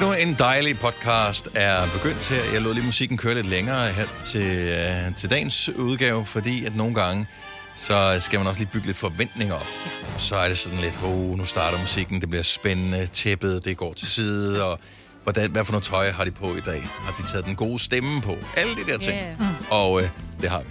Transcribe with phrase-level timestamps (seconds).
[0.00, 2.52] Endnu en dejlig podcast er begyndt her.
[2.52, 4.72] Jeg lod lige musikken køre lidt længere her til,
[5.08, 7.26] uh, til dagens udgave, fordi at nogle gange,
[7.74, 9.66] så skal man også lige bygge lidt forventninger op.
[10.14, 13.76] Og så er det sådan lidt, oh, nu starter musikken, det bliver spændende, tæppet, det
[13.76, 14.78] går til side, og
[15.22, 16.82] hvordan, hvad for noget tøj har de på i dag?
[16.82, 18.36] Har de taget den gode stemme på?
[18.56, 19.16] Alle de der ting.
[19.16, 19.38] Yeah.
[19.38, 19.46] Mm.
[19.70, 20.02] Og uh,
[20.40, 20.70] det har vi.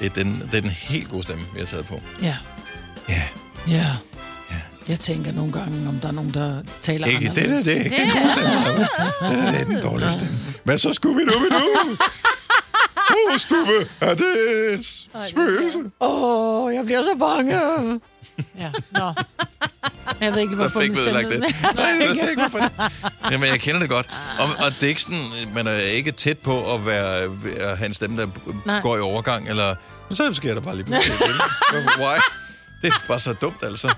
[0.00, 2.00] Det er, den, det er den helt gode stemme, vi har taget på.
[2.22, 2.36] Ja.
[3.08, 3.22] Ja.
[3.68, 3.86] Ja.
[4.88, 7.64] Jeg tænker nogle gange, om der er nogen, der taler Ikke, det, anderledes.
[7.64, 9.50] det, det er ikke den gode stemme.
[9.52, 10.36] Det er den dårlige stemme.
[10.64, 11.90] Hvad så skulle vi nu med nu?
[13.10, 14.26] Åh, oh, Stube, er det
[14.74, 14.86] et
[15.30, 15.78] spøgelse?
[16.00, 17.54] Åh, oh, jeg bliver så bange.
[18.58, 19.12] ja, nå.
[20.20, 21.46] Jeg ved ikke, hvorfor ødelagt stemme...
[21.46, 21.56] det.
[21.74, 22.70] Nej, jeg ved ikke, hvorfor det.
[23.30, 24.06] Jamen, jeg kender det godt.
[24.38, 27.16] Og, og det er ikke sådan, man er ikke tæt på at, være,
[27.60, 28.28] at have en stemme, der
[28.66, 28.80] Nej.
[28.80, 29.74] går i overgang, eller
[30.08, 31.18] men så sker der bare lige pludselig.
[32.02, 32.18] Why?
[32.82, 33.94] Det er bare så dumt, altså.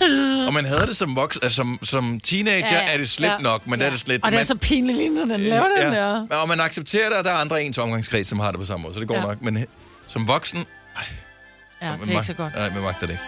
[0.46, 2.84] Og man havde det som voks, altså, som, som teenager, Ja, ja, ja.
[2.88, 2.94] ja.
[2.94, 3.36] er det slemt Ja.
[3.36, 3.42] ja.
[3.42, 3.80] nok, men ja.
[3.80, 4.20] der er det slet...
[4.24, 6.26] Og det er man- så pinligt lige, når den laver den der.
[6.30, 6.36] ja.
[6.36, 8.82] Og man accepterer det, og der er andre ens omgangskreds, som har det på samme
[8.82, 9.20] måde, så det går Ja.
[9.20, 9.26] ja.
[9.26, 9.42] nok.
[9.42, 9.66] Men
[10.08, 10.64] som voksen,
[11.82, 12.54] Ja, man det er ikke så godt.
[12.54, 13.22] Nej, man magter det ikke.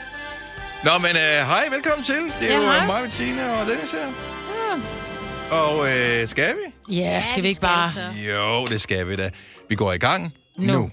[0.85, 2.15] Nå, men uh, hej, velkommen til.
[2.41, 2.79] Det er Ja, jo hej.
[2.81, 3.99] uh, mig, Bettina og Dennis her.
[5.51, 5.57] Ja.
[5.57, 5.87] Og uh,
[6.29, 6.55] skal
[6.89, 6.95] vi?
[6.97, 7.93] Ja, skal vi ikke bare...
[7.93, 8.01] så.
[8.31, 9.31] Jo, det skal vi da.
[9.69, 10.73] Vi går i gang Nu.
[10.73, 10.91] nu.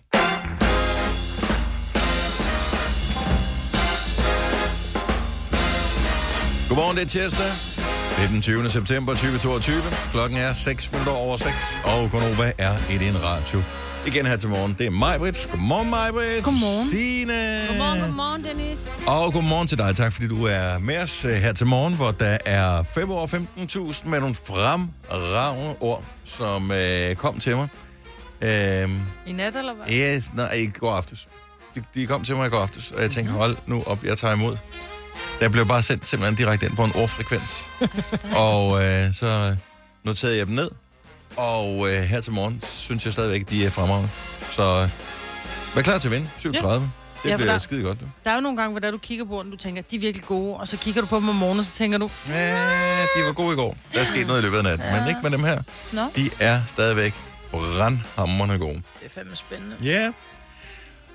[6.70, 7.52] Godmorgen, det er tirsdag.
[8.16, 8.70] Det er den 20.
[8.70, 9.82] september 2022.
[10.12, 13.62] Klokken er 6 minutter over 6, og Gonova er i din radio.
[14.08, 15.48] Igen her til morgen, det er Majbrit.
[15.52, 16.44] Godmorgen, Majbrit.
[16.44, 16.88] Godmorgen.
[16.90, 17.68] Signe.
[17.70, 18.80] Godmorgen, godmorgen, Dennis.
[19.08, 19.96] Og godmorgen til dig.
[19.96, 23.28] Tak fordi du er med os øh, her til morgen, hvor der er 5 år
[24.02, 27.68] 15.000 med nogle fremragende ord, som øh, kom til mig.
[28.42, 29.94] Øhm, I nat, eller hvad?
[29.94, 31.28] yes, nej, i går aftes.
[31.76, 34.18] De, de kom til mig i går aftes, og jeg tænkte, hold nu op, jeg
[34.18, 34.58] tager imod.
[35.40, 37.68] Der blev bare sendt simpelthen direkte ind på en ordfrekvens.
[38.48, 39.56] og øh, så
[40.04, 40.70] noterede jeg dem ned.
[41.38, 44.10] Og øh, her til morgen synes jeg stadigvæk, de er fremragende.
[44.50, 46.30] Så øh, vær klar til at vinde.
[46.40, 46.92] 37.
[47.24, 48.06] Det Ja, bliver der- skide godt, du.
[48.26, 50.00] Der er jo nogle gange, hvor der du kigger på den, du tænker, de er
[50.00, 52.52] virkelig gode, og så kigger du på dem om morgenen, og så tænker du, Ja,
[53.16, 53.78] de var gode i går.
[53.94, 55.00] Der er sket noget i løbet af natten, ja.
[55.00, 55.62] men ikke med dem her.
[55.92, 57.14] nå, De er stadigvæk
[57.52, 58.74] brandhammerne gode.
[58.74, 59.76] det er fandme spændende.
[59.84, 59.90] Ja.
[60.02, 60.14] Yeah.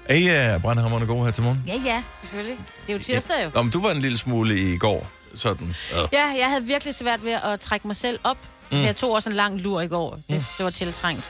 [0.08, 1.62] Er I uh, brandhammerne gode her til morgen?
[1.66, 2.58] Ja, ja, selvfølgelig.
[2.86, 3.50] Det er jo tirsdag jo.
[3.54, 5.06] Nå, men du var en lille smule i går.
[5.34, 5.74] Sådan.
[5.92, 6.00] Ja.
[6.12, 8.36] Ja, jeg havde virkelig svært ved at trække mig selv op.
[8.72, 8.78] Mm.
[8.78, 10.18] Jeg tog også en lang lur i går.
[10.30, 11.24] Det, det var tiltrængt.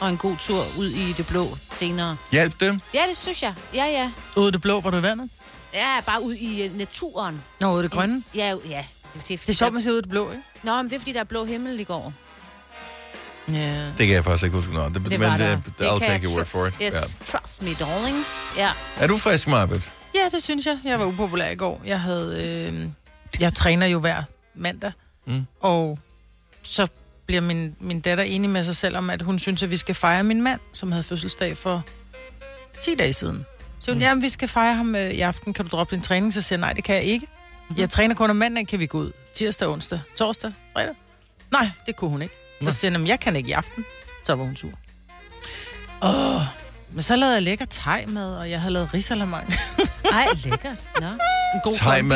[0.00, 2.16] Og en god tur ud i det blå senere.
[2.32, 2.80] Hjælp dem.
[2.94, 3.54] Ja, det synes jeg.
[3.74, 4.10] Ja, ja.
[4.36, 5.30] Ude i det blå, hvor du er vandet?
[5.74, 7.42] Ja, bare ud i uh, naturen.
[7.60, 8.22] Nå, ude i det grønne.
[8.34, 8.84] Ja, ja.
[9.14, 10.42] Det, det, Det er sjovt, man ser ud i det blå, ikke?
[10.62, 12.12] Nå, men det er, fordi der er blå himmel i går.
[13.54, 13.86] Ja.
[13.86, 14.94] Det kan jeg faktisk ikke huske noget.
[14.94, 15.54] Det, Det men var der.
[15.56, 16.74] det, Det I'll take your word for it.
[16.82, 17.38] Yes, Ja.
[17.38, 18.44] trust me, darlings.
[18.56, 18.70] Ja.
[18.98, 19.90] Er du frisk, Marbet?
[20.14, 20.78] ja, det synes jeg.
[20.84, 21.82] Jeg var upopulær i går.
[21.84, 22.44] Jeg havde...
[22.72, 22.88] Øh,
[23.40, 24.22] jeg træner jo hver
[24.54, 24.92] mandag.
[25.26, 25.46] Mm.
[25.60, 25.98] Og
[26.62, 26.86] så
[27.26, 29.94] bliver min, min datter enig med sig selv om, at hun synes, at vi skal
[29.94, 31.82] fejre min mand, som havde fødselsdag for
[32.82, 33.46] 10 dage siden.
[33.80, 34.02] Så hun, mm.
[34.02, 35.52] jamen, vi skal fejre ham øh, i aften.
[35.52, 36.34] Kan du droppe din træning?
[36.34, 37.26] Så siger jeg, nej, det kan jeg ikke.
[37.26, 37.80] Mm-hmm.
[37.80, 39.12] Jeg træner kun om mandag, kan vi gå ud.
[39.34, 40.94] Tirsdag, onsdag, torsdag, fredag.
[41.52, 42.34] Nej, det kunne hun ikke.
[42.60, 42.70] Så Nå.
[42.70, 43.84] siger jeg, "Jamen, jeg kan ikke i aften.
[44.24, 44.68] Så var hun sur.
[46.02, 46.42] Åh,
[46.92, 49.54] men så lavede jeg lækker tegmad, og jeg havde lavet risalamang.
[50.12, 50.88] Ej, lækkert.
[51.00, 51.06] Nå.
[51.06, 51.72] En god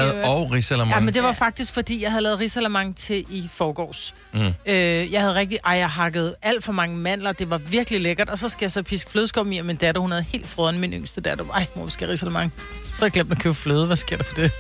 [0.06, 0.24] øvrigt.
[0.28, 0.94] og risalamande.
[0.94, 4.14] Ja, men det var faktisk, fordi jeg havde lavet risalamang til i forgårs.
[4.32, 4.40] Mm.
[4.66, 5.58] Øh, jeg havde rigtig...
[5.64, 7.32] Ej, jeg hakkede alt for mange mandler.
[7.32, 8.28] Det var virkelig lækkert.
[8.28, 10.78] Og så skal jeg så piske flødeskum i, og min datter, hun havde helt frøden
[10.78, 11.44] min yngste datter.
[11.48, 12.52] Ej, mor, vi skal risalamang.
[12.84, 13.86] Så havde jeg glemt at købe fløde.
[13.86, 14.50] Hvad sker der for det?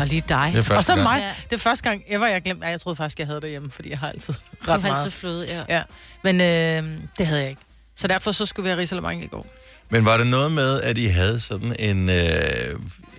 [0.00, 0.50] Og lige dig.
[0.54, 1.02] Det første og så gang.
[1.02, 1.18] mig.
[1.20, 1.32] Ja.
[1.50, 2.66] Det er første gang ever, jeg glemte...
[2.66, 5.00] Jeg troede faktisk, jeg havde det hjemme, fordi jeg har altid Du ret har altid
[5.02, 5.12] meget.
[5.12, 5.76] fløde, ja.
[5.76, 5.82] Ja,
[6.24, 7.60] men øh, det havde jeg ikke.
[7.96, 9.46] Så derfor så skulle vi have risalamang i går.
[9.90, 12.10] Men var det noget med, at I havde sådan en...
[12.10, 12.16] Øh,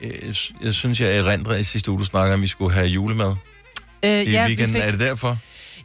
[0.01, 2.87] øh, jeg synes, jeg erindrer i sidste uge, du snakker om, at vi skulle have
[2.87, 3.35] julemad
[4.03, 4.73] Øh, i ja, vi weekenden.
[4.75, 5.37] fik, Er det derfor?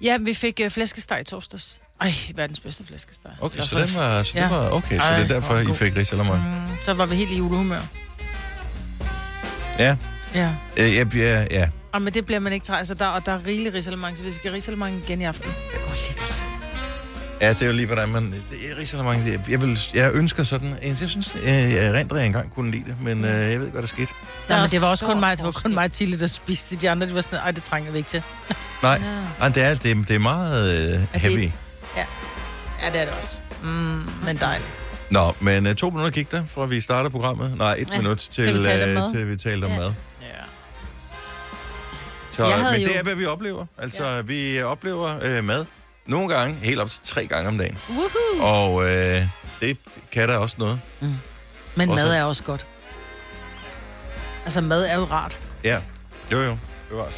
[0.03, 1.79] ja, vi fik øh, flæskesteg i torsdags.
[2.01, 3.31] Ej, verdens bedste flæskesteg.
[3.41, 4.97] Okay, Eller så, den var, så det var okay.
[4.97, 5.75] Så Ej, det er derfor, I god.
[5.75, 6.45] fik risalamande.
[6.45, 7.81] Mm, så var vi helt i julehumør.
[9.79, 9.97] Ja.
[10.35, 10.49] Ja.
[10.77, 11.69] Øh, ja, ja, ja.
[11.93, 12.79] Og men det bliver man ikke træt.
[12.79, 15.51] Altså, der, og der er rigelig risalemang, så vi skal risalemang igen i aften.
[15.87, 16.45] Åh, lækkert.
[17.41, 18.33] Ja, det er jo lige, hvordan man...
[18.33, 19.31] Det er risalamande.
[19.33, 20.75] Jeg, jeg, vil, jeg ønsker sådan...
[20.83, 23.53] Jeg synes, øh, jeg erindrer, at jeg engang kunne lide det, men øh, jeg ved
[23.53, 24.09] ikke, hvad der skete.
[24.49, 26.91] Nej, men det var også kun mig, det var kun mig Tilly, der spiste de
[26.91, 27.07] andre.
[27.09, 28.23] De var sådan, ej, det trænger vi ikke til.
[28.83, 29.05] Nej, Nå.
[29.41, 31.51] Ej, det, er, det, er, det er meget øh, heavy.
[32.83, 33.41] Ja, det er det også.
[33.63, 33.69] Mm,
[34.25, 34.69] men dejligt.
[35.11, 37.55] Nå, men øh, to minutter gik der, fra vi starter programmet.
[37.59, 37.97] Nej, et Ja.
[37.97, 39.13] minut til, vi tale om øh, mad?
[39.13, 39.77] til vi talte om Ja.
[39.79, 39.93] mad.
[42.33, 42.43] Så,
[42.73, 43.67] men jo- det er, hvad vi oplever.
[43.79, 44.21] Altså, ja.
[44.23, 45.65] vi oplever øh, mad
[46.07, 47.79] nogle gange helt op til tre gange om dagen.
[47.89, 48.47] Woohoo!
[48.47, 49.23] Og øh,
[49.61, 49.77] det
[50.13, 50.81] kan der også noget.
[51.75, 52.67] Men Også- mad er også godt.
[54.45, 55.39] Altså, mad er jo rart.
[55.65, 55.79] Ja,
[56.33, 56.51] jo jo,
[56.89, 57.09] det var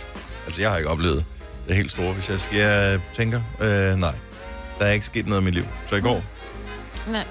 [0.46, 1.24] Altså, jeg har ikke oplevet
[1.68, 2.12] det helt store.
[2.12, 4.14] Hvis jeg, skal, jeg tænker, øh, nej,
[4.78, 5.64] der er ikke sket noget i mit liv.
[5.86, 6.24] Så i går,
[7.10, 7.24] Nej.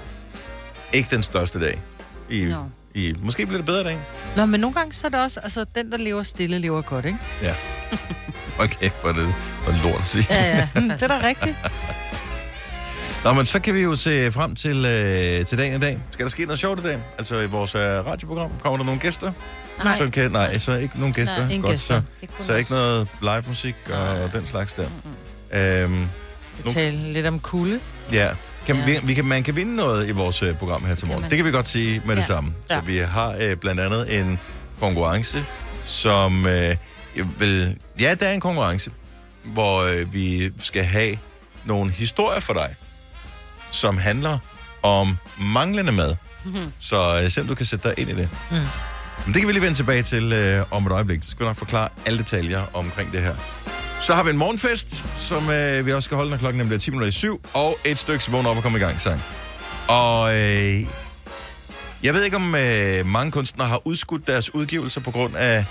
[0.92, 1.82] ikke den største dag.
[2.30, 2.64] I, Nå.
[2.94, 3.98] i, måske bliver det bedre i dag.
[4.36, 7.04] Nå, men nogle gange så er det også, altså den, der lever stille, lever godt,
[7.04, 7.18] ikke?
[7.42, 7.54] Ja.
[8.58, 9.34] Okay, for det
[9.66, 10.26] var lort at sige.
[10.30, 10.68] Ja, ja.
[10.80, 11.56] Mm, det er da rigtigt.
[13.24, 15.98] Nå, men så kan vi jo se frem til, øh, til dagen i dag.
[16.10, 16.98] Skal der ske noget sjovt i dag?
[17.18, 18.50] Altså i vores øh, radioprogram?
[18.62, 19.32] Kommer der nogle gæster?
[19.84, 19.98] Nej.
[19.98, 21.46] Som kan, nej, så ikke nogen gæster.
[21.48, 22.00] Nej, Godt, gæster.
[22.00, 24.86] Så, Det så ikke noget live musik og den slags der.
[25.52, 26.08] Øhm,
[26.64, 27.80] Vi taler lidt om kulde.
[28.12, 28.28] ja.
[28.66, 28.84] Kan, Ja.
[28.84, 31.22] vi, vi kan, man kan vinde noget i vores øh, program her til morgen.
[31.22, 31.30] Kan man.
[31.30, 32.26] Det kan vi godt sige med det Ja.
[32.26, 32.52] samme.
[32.68, 32.80] Så Ja.
[32.80, 34.38] vi har øh, blandt andet en
[34.80, 35.44] konkurrence,
[35.84, 36.76] som øh,
[37.16, 37.78] jeg vil...
[38.00, 38.90] Ja, der er en konkurrence,
[39.44, 41.18] hvor øh, vi skal have
[41.64, 42.74] nogle historier for dig,
[43.70, 44.38] som handler
[44.82, 46.16] om manglende mad.
[46.78, 48.28] Så øh, se om du kan sætte dig ind i det.
[48.50, 48.56] Mm.
[49.24, 51.22] Men det kan vi lige vende tilbage til øh, om et øjeblik.
[51.22, 53.34] Så skal vi nok forklare alle detaljer omkring det her.
[54.00, 56.80] Så har vi en morgenfest, som øh, vi også skal holde, når klokken nemlig er
[56.80, 59.22] 10 minutter i syv, og et stykke vågn op og komme i gang sang.
[59.88, 60.86] Og øh,
[62.02, 65.64] jeg ved ikke, om øh, mange kunstnere har udskudt deres udgivelser på grund af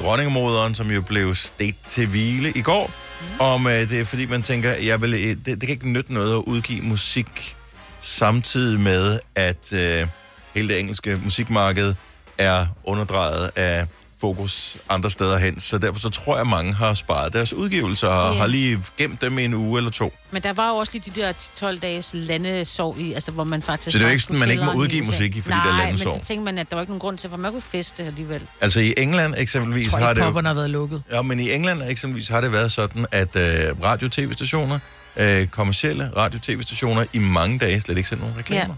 [0.00, 2.90] dronningemoderen, som jo blev stedt til hvile i går.
[3.20, 3.40] Mm.
[3.40, 6.14] Om øh, det er fordi, man tænker, jeg vil, øh, det, det kan ikke nytte
[6.14, 7.56] noget at udgive musik
[8.00, 10.06] samtidig med, at øh,
[10.54, 11.94] hele det engelske musikmarked
[12.38, 13.86] er underdrejet af
[14.20, 15.60] fokus andre steder hen.
[15.60, 18.38] Så derfor så tror jeg, at mange har sparet deres udgivelser og Ja.
[18.40, 20.12] har lige gemt dem i en uge eller to.
[20.30, 23.62] Men der var jo også lige de der 12 dages landesov i, altså hvor man
[23.62, 23.92] faktisk...
[23.92, 25.70] Så det er jo ikke sådan, man ikke må udgive musik i, fordi Nej, der
[25.72, 26.18] er men landesov.
[26.20, 28.42] så tænkte man, at der var ikke nogen grund til, for man kunne feste alligevel.
[28.60, 30.28] Altså i England eksempelvis Jeg tror har ikke, det jo...
[30.30, 31.02] popperne har været lukket.
[31.12, 34.78] Ja, men i England eksempelvis har det været sådan, at øh, radio-tv-stationer,
[35.16, 38.74] øh, kommercielle radio-tv-stationer, i mange dage slet ikke sendt nogen reklamer.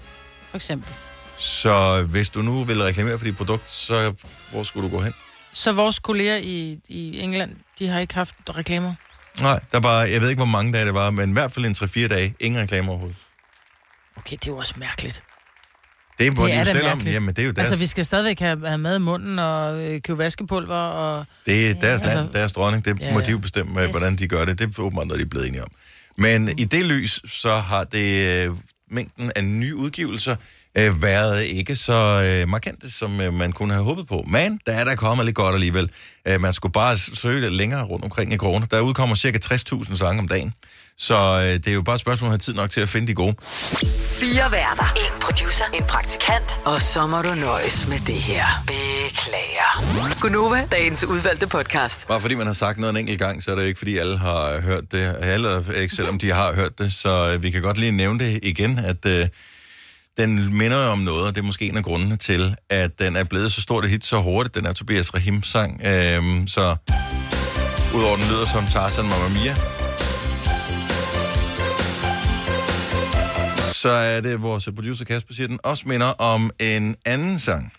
[0.50, 0.88] For eksempel.
[1.38, 4.12] Så hvis du nu vil reklamere for dit produkt, så
[4.50, 5.12] hvor skulle du gå hen?
[5.54, 8.94] Så vores kolleger i, i England, de har ikke haft reklamer.
[9.40, 11.64] Nej, der var, jeg ved ikke, hvor mange dage det var, men i hvert fald
[11.66, 13.16] en 3-4 dage, ingen reklamer overhovedet.
[14.16, 15.22] Okay, det er jo også mærkeligt.
[16.18, 16.88] Det må Det de er jo da selv om.
[16.88, 17.14] mærkeligt.
[17.14, 19.38] Jamen, det er jo deres, Altså, vi altså, skal stadigvæk have, have mad i munden
[19.38, 21.24] og øh, købe vaskepulver og...
[21.46, 22.84] det er deres land, Altså- deres dronning.
[22.84, 23.24] Det Ja, må ja.
[23.24, 23.84] de jo bestemme, yes.
[23.84, 23.90] Yes.
[23.90, 24.58] hvordan de gør det.
[24.58, 25.68] Det er åbenbart noget, de er blevet enige om.
[26.18, 28.56] Men i det lys, så har det øh,
[28.90, 30.36] mængden af nye udgivelser
[30.78, 34.24] øh, været ikke så øh, markante, som øh, man kunne have håbet på.
[34.28, 35.90] Men der er der kommet lidt godt alligevel.
[36.28, 38.66] Øh, man skulle bare søge lidt længere rundt omkring i kroner.
[38.66, 40.54] Der udkommer cirka 60.000 sange om dagen.
[40.98, 42.88] Så øh, det er jo bare et spørgsmål om at have tid nok til at
[42.88, 43.34] finde de gode.
[44.20, 44.92] Fire værter.
[44.96, 45.64] En producer.
[45.74, 46.60] En praktikant.
[46.64, 48.44] Og så må du nøjes med det her.
[48.66, 50.20] Beklager.
[50.20, 52.08] Gunova, dagens udvalgte podcast.
[52.08, 54.18] Bare fordi man har sagt noget en enkelt gang, så er det ikke fordi alle
[54.18, 55.16] har hørt det.
[55.20, 56.92] Alle, ikke selvom de har hørt det.
[56.92, 59.28] Så øh, vi kan godt lige nævne det igen, at øh,
[60.16, 63.16] den minder jo om noget, og det er måske en af grundene til, at den
[63.16, 64.54] er blevet så stort et hit så hurtigt.
[64.54, 65.80] Den er Tobias Rahim sang.
[65.86, 66.76] Øh, så
[67.94, 69.54] udover den lyder som Tarzan Mamma Mia,
[73.72, 77.72] så er det vores producer Kasper siger, den også minder om en anden sang.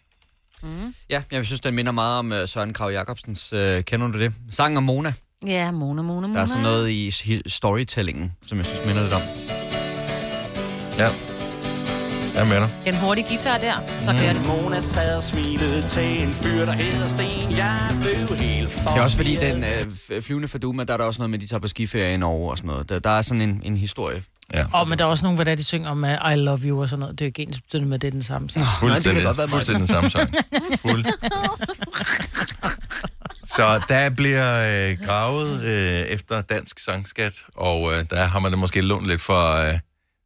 [1.09, 4.33] Ja, jeg synes, den minder meget om uh, Søren Krav Jacobsens, uh, kender du det?
[4.51, 5.13] Sangen om Mona.
[5.47, 6.33] Ja, Mona, Mona, Mona.
[6.33, 7.11] Der er sådan noget i
[7.47, 9.21] storytellingen, som jeg synes minder lidt om.
[10.97, 11.32] Ja.
[12.35, 12.67] Jeg mener.
[12.85, 13.73] Den hurtige guitar der,
[14.05, 14.17] så Mm.
[14.17, 14.47] kører det.
[14.47, 17.51] Mona sad og smilede til en fyr, der hedder Sten.
[17.57, 19.63] Jeg blev helt for Det er også fordi, den
[20.17, 22.13] uh, flyvende for Duma, der er der også noget med, at de tager på skiferie
[22.13, 22.89] i Norge og sådan noget.
[22.89, 24.23] Der, der er sådan en, en historie.
[24.53, 24.65] Ja.
[24.73, 26.81] Oh, men der er også nogen, hvor der de synger om uh, I love you
[26.81, 27.19] og sådan noget.
[27.19, 28.65] Det er jo ikke ens betydende med, at det er den samme sang.
[28.79, 29.49] Fuldstændig, det være mig.
[29.49, 30.33] fuldstændig den samme sang.
[30.85, 31.05] Fuld.
[33.47, 38.57] Så der bliver øh, gravet øh, efter dansk sangskat, og øh, der har man da
[38.57, 39.79] måske lånt lidt for, øh,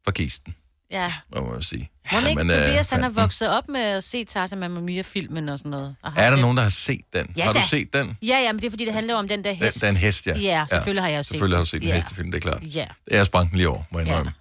[0.04, 0.54] for kisten,
[0.92, 1.12] Ja.
[1.36, 1.90] må man sige.
[2.12, 5.48] Må ikke men, øh, Tobias, han er vokset op med at se Tarzan Mamma Mia-filmen
[5.48, 5.96] og sådan noget.
[6.02, 7.32] Og Er der det- nogen, der har set den?
[7.36, 7.64] Ja har du da.
[7.66, 8.16] set den?
[8.22, 9.80] Ja, ja, men det er fordi, det handler om den der Den, hest.
[9.80, 10.38] der er en hest, ja.
[10.38, 11.70] Ja, selvfølgelig har jeg set Selvfølgelig har du den.
[11.70, 11.94] set en Ja.
[11.94, 12.62] hestefilm, det er klart.
[12.74, 12.86] Ja.
[13.10, 14.12] Jeg sprang den lige over, må jeg Ja.
[14.12, 14.32] indrømme.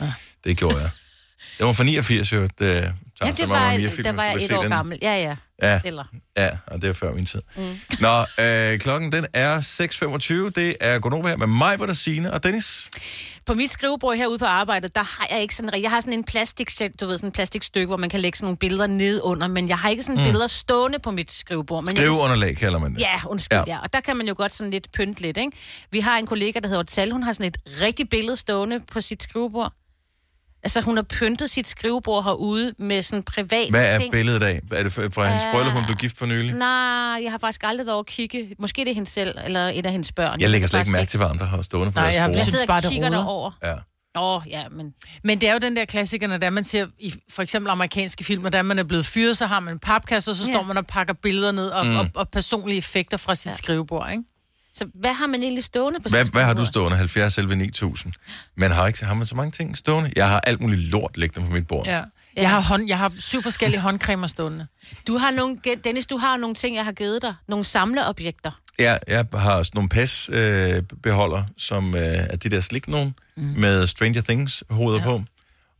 [0.00, 0.12] Ja.
[0.44, 0.90] Det gjorde jeg.
[1.58, 2.90] Det var fra 89, jo, det Ja,
[3.20, 4.70] Tarzan det Mamma var, Mia-filmen, der var jeg et år den.
[4.70, 4.98] gammel.
[5.02, 5.36] Ja, ja.
[5.62, 6.04] Ja, Eller.
[6.36, 7.42] ja, og det er før min tid.
[7.56, 7.62] Mm.
[8.00, 10.50] Nå, øh, klokken den er 6.25.
[10.50, 12.90] Det er Gonova her med mig, hvor der Signe og Dennis.
[13.46, 15.82] På mit skrivebord herude på arbejdet, der har jeg ikke sådan...
[15.82, 18.46] Jeg har sådan en plastik, du ved, sådan en plastikstykke, hvor man kan lægge sådan
[18.46, 20.24] nogle billeder ned under, men jeg har ikke sådan mm.
[20.26, 21.82] billeder stående på mit skrivebord.
[21.84, 23.00] Men jeg Skriveunderlag kalder man det.
[23.00, 23.64] Ja, undskyld, Ja.
[23.66, 23.74] ja.
[23.74, 23.82] ja.
[23.82, 25.52] Og der kan man jo godt sådan lidt pynte lidt, ikke?
[25.90, 27.10] Vi har en kollega, der hedder Tal.
[27.10, 29.72] Hun har sådan et rigtigt billede stående på sit skrivebord.
[30.62, 34.12] Altså, hun har pyntet sit skrivebord herude med sådan privat Hvad er ting.
[34.12, 34.60] billedet af?
[34.72, 36.52] Er det fra hans Øh, bryllup, hun blev gift for nylig?
[36.54, 36.68] Nej,
[37.22, 38.54] jeg har faktisk aldrig været over at kigge.
[38.58, 40.40] Måske det er hende selv, eller et af hendes børn.
[40.40, 42.28] Jeg lægger slet ikke mærke til, hvad andre har stående på Nej, deres jeg har
[42.28, 42.36] bord.
[42.36, 43.50] Jeg synes sidder bare, og det kigger derover.
[43.64, 43.74] Ja.
[44.18, 44.86] Åh, oh, ja, men...
[45.24, 48.24] Men det er jo den der klassiker, når der man ser i for eksempel amerikanske
[48.24, 50.62] film, når der man er blevet fyret, så har man en papkasse, og så står
[50.62, 51.96] man og pakker billeder ned og, Mm.
[51.96, 53.54] og, og personlige effekter fra sit Ja.
[53.54, 54.22] skrivebord, ikke?
[54.76, 56.96] Så hvad har man egentlig stående på Hvad, sit hvad har du stående?
[56.96, 58.12] 70 11 9000.
[58.56, 60.10] Man har ikke har man så mange ting stående?
[60.16, 61.86] Jeg har alt muligt lort liggende på mit bord.
[61.86, 62.02] Ja.
[62.36, 64.66] Jeg har, hånd, jeg har syv forskellige håndcremer stående.
[65.06, 67.34] Du har nogle, Dennis, du har nogle ting, jeg har givet dig.
[67.48, 68.50] Nogle samleobjekter.
[68.78, 73.14] Jeg, jeg har sådan nogle PES-beholder, øh, beholder, som øh, er de der slik nogen,
[73.36, 73.42] mm.
[73.42, 75.04] med Stranger Things hoveder ja.
[75.04, 75.22] på.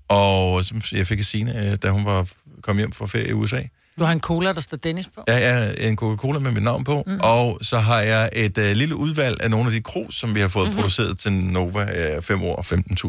[0.08, 2.28] Og som jeg fik af Signe, øh, da hun var
[2.62, 3.60] kom hjem fra ferie i USA.
[3.98, 5.24] Du har en cola, der står Dennis på.
[5.26, 7.18] Jeg er en Coca-Cola med mit navn på, mm.
[7.22, 10.40] og så har jeg et øh, lille udvalg af nogle af de krus, som vi
[10.40, 10.76] har fået mm-hmm.
[10.80, 12.62] produceret til Nova, øh, 5 år,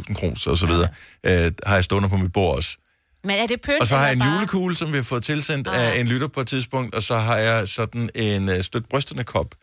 [0.07, 0.87] 15.000 krus og så videre,
[1.23, 2.77] øh, har jeg stående på mit bord også.
[3.23, 3.81] Men er det pynt?
[3.81, 5.99] Og så har jeg en eller bare- julekugle, som vi har fået tilsendt af Ah.
[5.99, 9.55] en lytter på et tidspunkt, og så har jeg sådan en øh, stødt brysterne kop.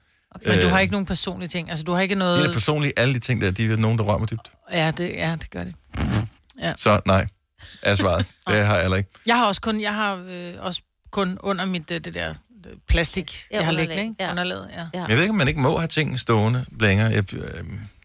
[0.47, 1.71] Men du Øh, har ikke nogen personlige ting.
[1.71, 2.53] Altså, du har ikke noget...
[2.53, 4.53] personligt, alle de ting der, de er nogen, der rører mig dybt.
[4.73, 5.75] Ja, det, ja, det gør det.
[6.77, 7.27] Så nej,
[7.83, 8.27] er svaret.
[8.49, 9.11] Det har jeg heller ikke.
[9.27, 10.83] Jeg har også kun, jeg har øh, også
[11.15, 14.25] kun under mit øh, det der øh, plastik, Ja, jeg har underlag, liggende, ikke?
[14.25, 14.31] ja.
[14.31, 14.85] Underlaget, ja.
[15.01, 15.05] Ja.
[15.09, 17.07] Jeg ved ikke, om man ikke må have ting stående længere.
[17.13, 17.41] Jeg, øh,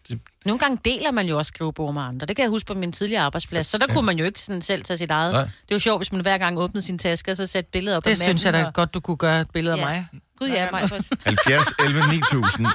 [0.08, 2.26] det, Nogle gange deler man jo også skrivebord med andre.
[2.26, 3.66] Det kan jeg huske på min tidligere arbejdsplads.
[3.66, 5.32] Så der kunne man jo ikke sådan selv tage sit eget.
[5.32, 5.42] Nej.
[5.42, 7.96] Det er jo sjovt, hvis man hver gang åbnede sin taske, og så satte billeder
[7.96, 9.80] op Det synes jeg da og- godt, du kunne gøre et billede Ja.
[9.82, 10.06] af mig.
[10.38, 10.80] Gud ja, mig.
[11.24, 12.66] 70, 11, 9000.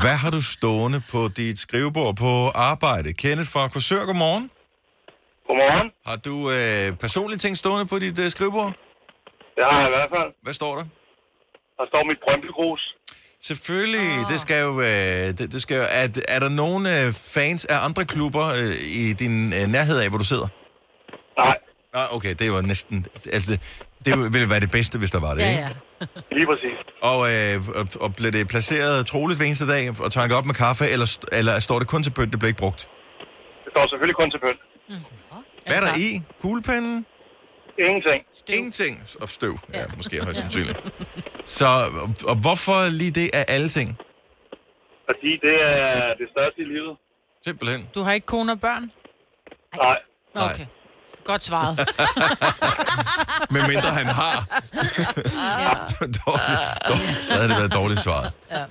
[0.00, 3.12] Hvad har du stående på dit skrivebord på arbejde?
[3.12, 4.50] Kenneth fra Korsør, godmorgen.
[5.46, 5.90] Godmorgen.
[6.06, 8.72] Har du øh, personlige ting stående på dit øh, skrivebord?
[9.58, 10.30] Det har jeg i hvert fald.
[10.46, 10.84] Hvad står der?
[11.78, 12.82] Der står mit Brøndby-grus.
[13.50, 14.28] Selvfølgelig, oh.
[14.32, 14.72] det skal jo...
[14.80, 18.74] Øh, det, det skal jo er, er der nogen øh, fans af andre klubber øh,
[19.02, 20.48] i din øh, nærhed af, hvor du sidder?
[21.38, 21.56] Nej,
[21.94, 23.06] Ah, okay, det var næsten...
[23.32, 23.52] Altså,
[24.04, 25.62] det ville være det bedste, hvis der var det, Ja, ikke?
[25.62, 25.70] ja.
[26.36, 26.78] lige præcis.
[27.10, 30.54] Og, øh, og, og blev det placeret troligt hver eneste dag og tanket op med
[30.54, 32.80] kaffe, eller, eller står det kun til pynt, det bliver ikke brugt?
[33.64, 34.60] Det står selvfølgelig kun til pynt.
[35.66, 36.08] Hvad er der i?
[36.42, 37.06] Kuglepennen?
[37.78, 38.20] Ingenting.
[38.34, 38.56] Støv.
[38.56, 39.02] Ingenting.
[39.22, 39.58] Og støv.
[39.74, 40.78] Ja, måske højst sandsynligt.
[41.44, 41.66] Så,
[42.26, 43.96] og, hvorfor lige det af alle ting?
[45.10, 46.96] Fordi det er det største i livet.
[47.46, 47.88] Simpelthen.
[47.94, 48.90] Du har ikke kone og børn?
[49.76, 49.96] Nej.
[50.34, 50.52] Nå, Nej.
[50.52, 50.66] Okay.
[51.24, 51.74] Godt svaret.
[53.54, 54.34] Med mindre han har.
[56.20, 56.26] dårligt,
[56.88, 57.18] dårligt.
[57.28, 58.28] Så havde det været dårligt svaret.
[58.50, 58.64] Ja.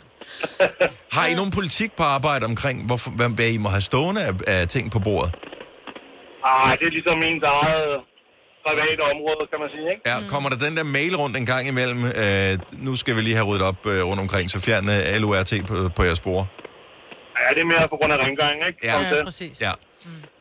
[1.12, 4.68] Har I nogen politik på arbejde omkring, hvorfor, hvad, I må have stående af, af
[4.68, 5.32] ting på bordet?
[6.46, 7.88] Ej, det er ligesom ens eget
[8.70, 10.02] private område, kan man sige, ikke?
[10.10, 12.02] Ja, kommer der den der mail rundt en gang imellem?
[12.24, 12.52] Øh,
[12.88, 15.76] nu skal vi lige have ryddet op øh, rundt omkring, så fjern øh, LORT på,
[15.98, 16.40] på jeres spor.
[17.44, 18.80] Ja, det er mere på grund af rengøring, ikke?
[18.84, 18.94] Ja.
[19.02, 19.22] Ja, det.
[19.30, 19.56] præcis.
[19.68, 19.72] Ja.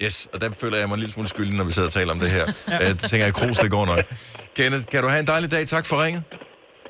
[0.05, 2.13] Yes, og der føler jeg mig en lille smule skyldig, når vi sidder og taler
[2.13, 2.45] om det her.
[2.73, 2.79] ja.
[2.89, 3.99] Jeg tænker, at krus, det går nok.
[4.57, 5.67] Kenneth, kan du have en dejlig dag?
[5.67, 6.23] Tak for ringet.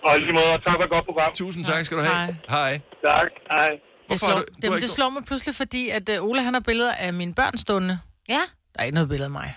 [0.07, 1.31] Og lige måde, tak for et godt program.
[1.35, 2.17] Tusind tak skal du have.
[2.17, 2.35] Hej.
[2.57, 2.73] Hej.
[3.11, 3.29] Tak.
[3.51, 3.69] Hej.
[4.11, 6.55] Det slår, du- du det, ikke det slår mig pludselig, fordi at uh, Ole han
[6.55, 7.99] har billeder af mine børn stående.
[8.29, 8.43] Ja.
[8.73, 9.55] Der er ikke noget billede af mig.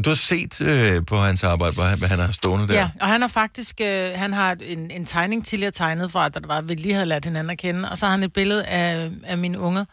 [0.00, 2.74] Og du har set øh, på hans arbejde, hvad han, hvad han har stående der.
[2.74, 6.40] Ja, og han har faktisk øh, han har en, en tegning tidligere tegnet fra, da
[6.40, 7.90] det var, vi lige havde lært hinanden at kende.
[7.90, 9.84] Og så har han et billede af, af mine unger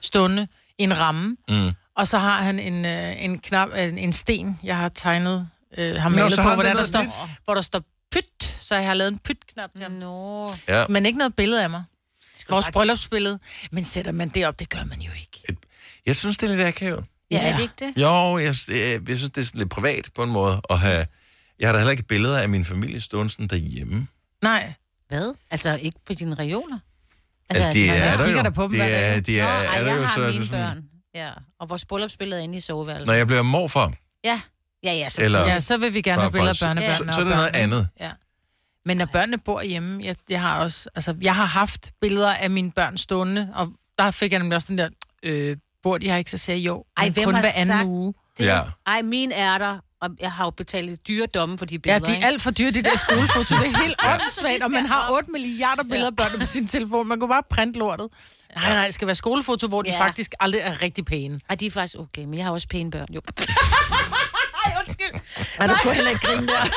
[0.00, 1.36] stående i en ramme.
[1.48, 1.70] Mm.
[1.96, 5.96] Og så har han en, øh, en knap, en, en sten, jeg har tegnet, øh,
[5.96, 7.12] har Nå, malet så på, har han hvor der, står, lidt.
[7.44, 7.82] hvor der står
[8.12, 8.56] pyt.
[8.60, 9.92] Så jeg har lavet en pyt-knap til ham.
[9.92, 10.54] Nå.
[10.68, 10.84] Ja.
[10.88, 11.84] Men ikke noget billede af mig.
[12.48, 13.38] Vores bryllupsbillede.
[13.70, 15.58] Men sætter man det op, det gør man jo ikke.
[16.06, 17.04] Jeg synes, det er lidt akavet.
[17.30, 18.02] Ja, er det ikke det?
[18.02, 21.06] Jo, jeg, jeg, jeg synes, det er sådan lidt privat på en måde at have...
[21.60, 24.06] Jeg har da heller ikke billeder af min familie stående sådan derhjemme.
[24.42, 24.72] Nej.
[25.08, 25.34] Hvad?
[25.50, 26.78] Altså, ikke på dine reoler?
[27.50, 28.44] Altså, de man er der kigger jo.
[28.44, 30.20] da på dem de er, de er, Nå, er, ej, der jeg jo, har så
[30.20, 30.84] er mine sådan, børn.
[31.14, 31.30] Ja,
[31.60, 33.06] og vores bryllupsbillede er inde i soveværelset.
[33.06, 33.92] Når jeg bliver morfar,
[34.24, 34.40] Ja,
[34.84, 35.08] ja, ja.
[35.08, 35.40] Så eller...
[35.40, 37.12] Ja, så vil vi gerne have billeder af børnebørnene.
[37.12, 37.58] så- så er det noget børnene.
[37.74, 37.88] andet.
[38.00, 38.10] Ja.
[38.84, 42.50] Men når børnene bor hjemme, jeg, jeg har også, altså, jeg har haft billeder af
[42.50, 44.88] mine børn stående, og der fik jeg nemlig også den der,
[45.22, 45.56] øh,
[45.98, 48.14] de her ikke, så sagde jeg jo, Ej, hvem kun har hver anden sagt- uge.
[48.38, 48.60] Det, Ja.
[48.86, 52.06] Ej, min er der, og jeg har jo betalt dyre domme for de Ja, billeder,
[52.06, 53.54] de er alt for dyre, de der skolefoto.
[53.54, 57.08] Det er helt åndssvagt, og man har 8 milliarder billeder af børnene på sin telefon.
[57.08, 58.08] Man kunne bare printe lortet.
[58.56, 60.00] Nej, nej, det skal være skolefoto, hvor de Ja.
[60.00, 61.40] faktisk aldrig er rigtig pæne.
[61.48, 63.20] Ej, de er faktisk okay, men jeg har også pæne børn, jo.
[64.66, 65.20] Ej, undskyld.
[65.58, 66.62] Nej, der skulle heller ikke grine der.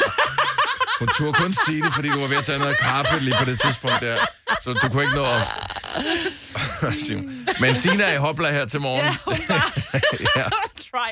[1.00, 3.46] Hun turde kun sige det, fordi du var ved at tage noget kaffe lige på
[3.46, 4.18] det tidspunkt der.
[4.64, 5.42] Så du kunne ikke nå at...
[7.62, 9.06] Men Sina er i hopla her til morgen.
[10.36, 10.44] Ja,
[10.92, 11.12] Try.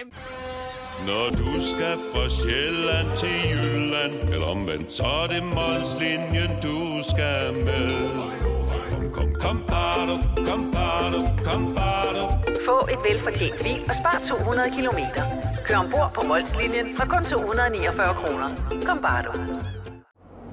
[1.05, 7.53] Når du skal fra Sjælland til Jylland Eller omvendt, så er det Molslinjen, du skal
[7.53, 7.91] med
[8.89, 10.17] Kom, kom, kom, bado,
[10.47, 12.27] kom, bado, kom, bado.
[12.65, 15.23] Få et velfortjent bil og spar 200 kilometer.
[15.65, 18.49] Kør ombord på Molslinjen fra kun 249 kroner.
[18.85, 19.31] Kom bare du.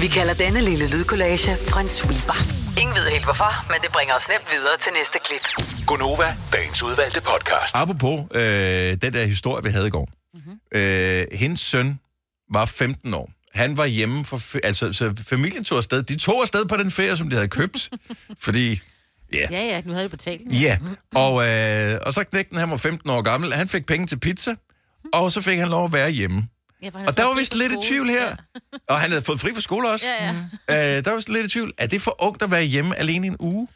[0.00, 1.50] Vi kalder denne lille lydkollage
[1.80, 2.38] en sweeper.
[2.80, 5.66] Ingen ved helt hvorfor, men det bringer os nemt videre til næste klip.
[5.86, 7.74] Gunova, dagens udvalgte podcast.
[7.74, 8.42] Apropos øh,
[9.02, 10.08] den der historie, vi havde i går.
[10.34, 10.58] Mm-hmm.
[10.74, 12.00] Øh, hendes søn
[12.52, 13.30] var 15 år.
[13.54, 14.66] Han var hjemme for...
[14.66, 16.02] Altså, så familien tog afsted.
[16.02, 17.90] De tog afsted på den ferie, som de havde købt.
[18.44, 18.80] fordi...
[19.32, 19.46] Ja.
[19.50, 20.62] Ja, ja, nu havde du betalt.
[20.62, 20.78] Ja,
[21.14, 23.52] og, øh, og så knægten, han var 15 år gammel.
[23.52, 24.54] Han fik penge til pizza,
[25.12, 26.48] og så fik han lov at være hjemme.
[26.84, 27.86] Ja, for han Og der var vist lidt i skole.
[27.88, 28.36] tvivl her.
[28.88, 30.06] Og han havde fået fri fra skole også.
[30.20, 30.34] Ja,
[30.68, 30.96] ja.
[30.98, 31.72] Øh, der var vist lidt i tvivl.
[31.78, 33.68] Er det for ungt at være hjemme alene i en uge?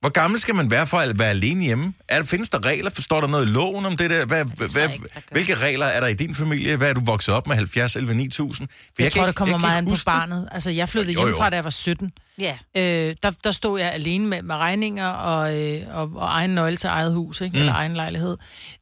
[0.00, 1.94] Hvor gammel skal man være for at være alene hjemme?
[2.08, 2.90] Er, findes der regler?
[2.90, 4.26] Forstår der noget i loven om det der?
[4.26, 4.88] Hvad, hvad,
[5.32, 6.76] hvilke regler er der i din familie?
[6.76, 7.56] Hvad er du vokset op med?
[7.56, 8.68] 70, 11, 9000?
[8.68, 10.04] For Jeg, jeg tror, det ikke- kommer jeg kan meget ikke an på det.
[10.04, 10.48] barnet.
[10.52, 11.26] Altså, jeg flyttede Jo, jo.
[11.26, 12.10] hjemmefra, da jeg var 17.
[12.38, 12.58] Ja.
[12.76, 16.76] Øh, der, der stod jeg alene med, med regninger og, øh, og, og egen nøgle
[16.76, 17.54] til eget hus, ikke?
[17.56, 17.60] Mm.
[17.60, 18.36] eller egen lejlighed.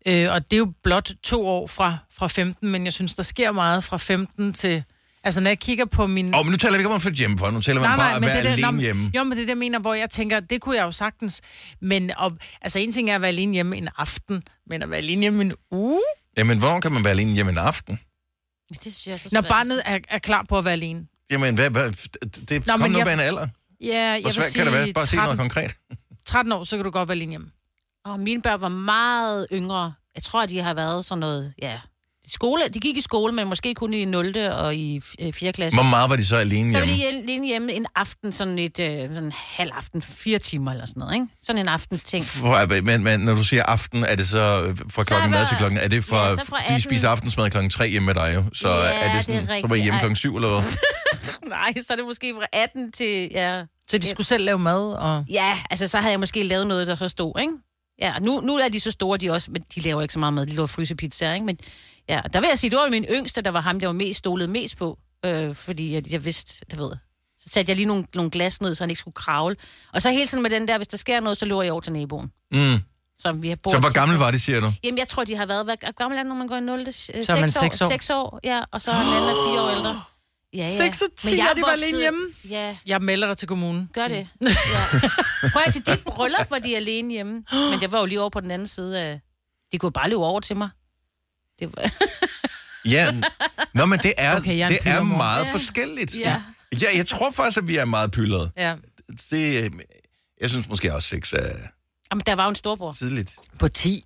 [0.07, 3.23] Øh, og det er jo blot to år fra, fra 15, men jeg synes, der
[3.23, 4.85] sker meget fra 15 til...
[5.25, 6.35] Altså, når jeg kigger på min...
[6.35, 7.51] Åh, men nu taler vi ikke om at flytte hjemmefra.
[7.51, 9.11] Nu taler man bare at være det, der- alene nå, hjemme.
[9.17, 11.41] Jo, men det er det, jeg mener, hvor jeg tænker, det kunne jeg jo sagtens.
[11.81, 14.99] Men og, altså, en ting er at være alene hjemme en aften, men at være
[14.99, 16.01] alene hjemme en uge?
[16.37, 18.01] Jamen, hvornår kan man være alene hjemme en aften?
[18.69, 21.07] Det synes jeg så Når barnet er, er klar på at være alene.
[21.31, 21.93] Jamen, hvad, hvad,
[22.49, 23.47] det Nå, kom nu jeg- med en alder.
[23.81, 24.93] Ja, jeg Hvor vil svært sige kan det være?
[24.93, 25.75] Bare sige noget 13 konkret.
[26.27, 27.51] 13 år, så kan du godt være alene hjemme.
[28.05, 29.93] Og mine børn var meget yngre.
[30.15, 31.81] Jeg tror, at de har været sådan noget, ja...
[32.31, 34.37] Skole, de gik i skole, men måske kun i 0.
[34.37, 35.53] og i øh, 4.
[35.53, 35.77] klasse.
[35.77, 37.03] Hvor meget var de så alene Så var hjemme?
[37.23, 40.87] de alene hjemme en aften, sådan et øh, sådan en halv aften, fire timer eller
[40.87, 41.27] sådan noget, ikke?
[41.47, 42.25] Sådan en aftens ting.
[42.25, 45.57] For, men, men når du siger aften, er det så øh, fra klokken hvad til
[45.57, 45.79] klokken?
[45.79, 46.81] Er det fra, Ja, fra de 18.
[46.81, 48.45] spiser aftensmad klokken 3 hjemme med dig jo?
[48.53, 50.63] Så Ja, er det det sådan, er så var I hjemme klokken 7 eller hvad?
[51.49, 53.29] Nej, så er det måske fra 18 til...
[53.33, 53.63] Ja.
[53.91, 55.25] Så de skulle selv lave mad, og...
[55.31, 57.53] Ja, altså så havde jeg måske lavet noget, der så stod, ikke?
[58.03, 60.35] Ja, nu, nu er de så store, de også, men de laver ikke så meget
[60.35, 60.47] mad.
[60.47, 61.47] De laver frysepizzaer, ikke?
[61.47, 61.59] Men
[62.09, 64.19] ja, der vil jeg sige, det var min yngste, der var ham, jeg var mest
[64.19, 64.99] stolet mest på.
[65.25, 66.91] Øh, fordi jeg, jeg vidste, det ved
[67.39, 69.57] Så satte jeg lige nogle, nogle glas ned, så han ikke skulle kravle.
[69.95, 71.81] Og så hele tiden med den der, hvis der sker noget, så løber jeg over
[71.81, 72.33] til naboen.
[72.53, 72.79] Mm.
[73.19, 74.73] Som vi har Så hvor gammel var de, siger du?
[74.85, 75.65] Jamen, jeg tror, de har været...
[75.65, 76.93] Hvad gammel er det, når man går i 0.
[76.95, 77.89] Så er man seks år.
[77.89, 78.63] 6 år, ja.
[78.73, 80.03] Og så er den anden er 4 år ældre.
[80.55, 80.67] Ja, ja.
[80.67, 82.21] 6 og 10, Men jeg er de var alene hjemme.
[82.51, 83.91] Ja, Jeg melder dig til kommunen.
[83.95, 84.29] gør det.
[84.47, 84.51] Ja.
[85.53, 87.33] Prøv at til dit bryllup, hvor de er alene hjemme.
[87.53, 89.21] Men jeg var jo lige over på den anden side af...
[89.73, 90.69] De kunne bare løbe over til mig.
[91.61, 91.91] Det var...
[92.85, 93.11] Ja,
[93.75, 95.53] nå, men det er, Okay, er det er meget Ja.
[95.53, 96.19] forskelligt.
[96.19, 96.43] Ja.
[96.83, 98.51] ja, jeg tror faktisk, at vi er meget pyldrede.
[98.57, 98.75] Ja.
[99.31, 99.73] Det,
[100.41, 101.39] jeg synes måske også, sex er
[102.11, 102.93] Jamen, der var jo en storbror.
[102.93, 103.37] tidligt.
[103.59, 104.05] På 10.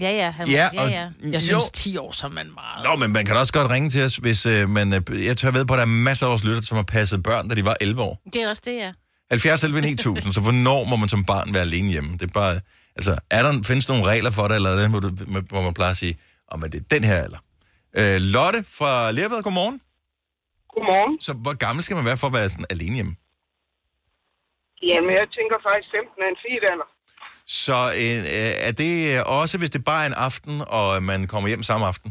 [0.00, 0.30] Ja, ja.
[0.30, 1.08] Han, Ja, ja, og- ja.
[1.22, 2.84] Jeg synes, 10 år, så er man meget...
[2.84, 4.92] Nå, men man kan da også godt ringe til os, hvis øh, man...
[4.92, 7.22] Øh, jeg tør ved på, at der er masser af vores lytter, som har passet
[7.22, 8.20] børn, da de var 11 år.
[8.32, 8.92] Det er også det, ja.
[9.30, 12.12] 70 11 9000, så hvornår må man som barn være alene hjemme?
[12.12, 12.60] Det er bare...
[12.96, 14.90] Altså, er der, findes der nogle regler for det, eller er det,
[15.48, 16.16] hvor man plejer at sige,
[16.54, 17.40] om oh, det er den her alder?
[17.98, 19.78] Øh, Lotte fra Lerved, godmorgen.
[20.74, 21.20] Godmorgen.
[21.26, 23.14] Så hvor gammel skal man være for at være sådan alene hjemme?
[24.90, 26.88] Jamen, jeg tænker faktisk 15 er en fint alder.
[27.64, 28.18] Så øh,
[28.68, 28.92] er det
[29.40, 32.10] også, hvis det bare er en aften, og man kommer hjem samme aften?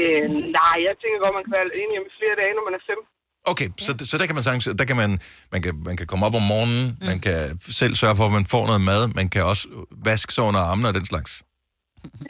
[0.00, 0.26] Øh,
[0.58, 2.82] nej, jeg tænker godt, man kan være alene hjemme i flere dage, når man er
[2.86, 3.06] 15.
[3.52, 5.10] Okay, så, så der kan man sagtens, der kan man,
[5.52, 7.06] man kan, man kan komme op om morgenen, mm.
[7.06, 10.44] man kan selv sørge for, at man får noget mad, man kan også vaske sig
[10.44, 11.42] under armene og den slags.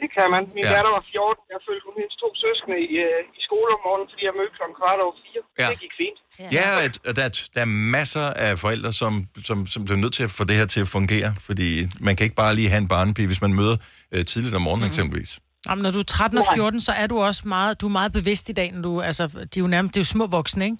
[0.01, 0.41] Det kan man.
[0.55, 0.69] Min Ja.
[0.69, 0.75] ja.
[0.75, 1.53] datter var 14.
[1.53, 4.53] Jeg følte hun hendes to søskende i, øh, i skole om morgenen, fordi jeg mødte
[4.57, 5.41] klokken kvart over fire.
[5.61, 5.67] Ja.
[5.71, 6.17] Det gik fint.
[6.57, 9.13] Ja, at, at der, er, der er masser af forældre, som,
[9.49, 11.69] som, som bliver nødt til at få det her til at fungere, fordi
[12.07, 13.75] man kan ikke bare lige have en barnepige, hvis man møder
[14.13, 14.91] øh, tidligt om morgenen mm.
[14.91, 15.31] eksempelvis.
[15.67, 18.11] Jamen, når du er 13 og 14, så er du også meget, du er meget
[18.19, 20.63] bevidst i dag, når du, altså, de er jo nærmest, det er jo små voksne,
[20.65, 20.77] ikke?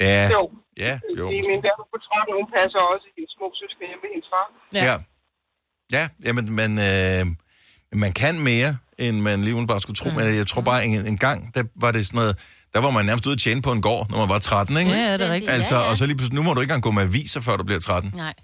[0.00, 0.42] Ja, Jo.
[0.86, 1.24] ja, jo.
[1.50, 4.46] Min datter på 13, hun passer også hendes små søskende hjemme med hendes far.
[4.88, 4.96] Ja.
[5.96, 7.24] Ja, jamen, man, øh,
[7.92, 10.08] man kan mere, end man lige bare skulle tro.
[10.10, 10.16] Mm.
[10.16, 12.34] Men jeg tror bare, en, en gang, der var det sådan noget,
[12.74, 14.90] der var man nærmest ude at tjene på en gård, når man var 13, ikke?
[14.90, 15.52] Ja, det er rigtigt.
[15.58, 15.90] Altså, Ja, ja.
[15.90, 17.80] og så lige pludselig, nu må du ikke engang gå med aviser, før du bliver
[17.80, 18.12] 13.
[18.24, 18.34] Nej.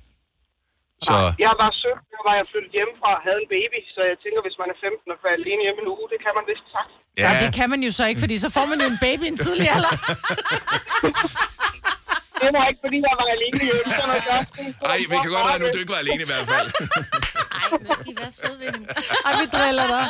[1.08, 1.14] Så
[1.46, 4.40] Jeg var 17, der var jeg flyttet hjemmefra og havde en baby, så jeg tænker,
[4.46, 6.92] hvis man er 15 og falder alene hjemme en uge, det kan man vist sagt.
[7.22, 7.22] Ja.
[7.24, 9.30] ja, det kan man jo så ikke, fordi så får man jo en baby i
[9.34, 9.94] en tidlig alder.
[12.42, 13.90] Det var ikke, fordi jeg var alene hjemme.
[13.98, 14.40] Så når jeg
[14.90, 16.68] Ej, vi kan godt regne nu, du ikke var alene i hvert fald.
[17.58, 18.86] Ej, nu skal I være søde ved hende.
[19.26, 20.06] Ej, vi driller dig.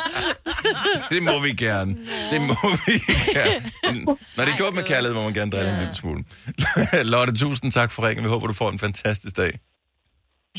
[1.13, 1.91] Det må vi gerne.
[2.31, 2.93] Det må vi
[3.37, 4.05] gerne.
[4.37, 6.23] Når det er gjort med kærlighed, må man gerne drille en lille smule.
[7.13, 8.23] Lotte, tusind tak for ringen.
[8.25, 9.59] Vi håber, du får en fantastisk dag.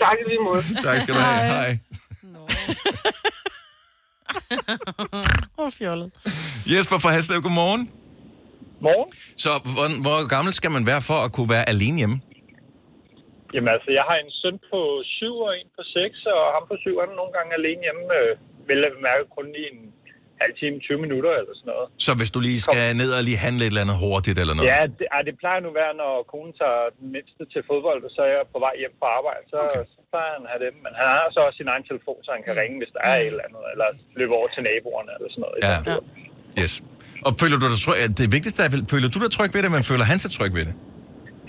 [0.03, 0.63] Tak i lige måde.
[0.83, 1.51] Tak skal du have.
[1.51, 1.79] Hej.
[5.13, 5.25] Åh,
[5.65, 6.11] oh, fjollet.
[6.67, 7.91] Jesper fra Haslev, godmorgen.
[8.85, 9.11] Morgen.
[9.45, 12.19] Så hvor, hvor gammel skal man være for at kunne være alene hjemme?
[13.55, 16.77] Jamen altså, jeg har en søn på 7 og en på 6, og ham på
[16.85, 18.31] 7 er nogle gange alene hjemme, øh,
[18.71, 19.81] vel at mærke kun i en
[20.43, 21.87] halv time, 20 minutter eller sådan noget.
[22.07, 24.69] Så hvis du lige skal ned og lige handle et eller andet hurtigt eller noget?
[24.75, 28.01] Ja, det, ja, det plejer nu at være, når konen tager den mindste til fodbold,
[28.09, 29.83] og så er jeg på vej hjem fra arbejde, så, okay.
[29.95, 30.75] så plejer han at have dem.
[30.85, 33.17] Men han har så også sin egen telefon, så han kan ringe, hvis der er
[33.23, 33.89] et eller andet, eller
[34.21, 35.59] løbe over til naboerne eller sådan noget.
[35.67, 35.77] Ja.
[36.63, 36.75] Yes.
[37.27, 37.97] Og føler du dig tryg?
[38.21, 40.53] Det vigtigste er, vel- føler du dig tryg ved det, men føler han sig tryg
[40.59, 40.75] ved det?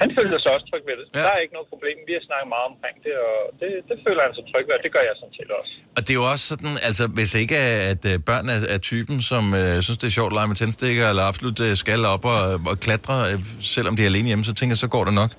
[0.03, 1.05] Han føler sig også tryg ved det.
[1.15, 1.19] Ja.
[1.25, 1.97] Der er ikke noget problem.
[2.09, 4.83] Vi har snakket meget omkring det, og det, det føler han sig tryg ved, og
[4.85, 5.71] det gør jeg sådan set også.
[5.95, 7.57] Og det er jo også sådan, altså hvis ikke
[7.91, 10.57] at øh, børn er, er typen, som øh, synes, det er sjovt at lege med
[10.61, 13.37] tændstikker, eller absolut øh, skal op og, og klatre, øh,
[13.75, 15.31] selvom de er alene hjemme, så tænker jeg, så går det nok.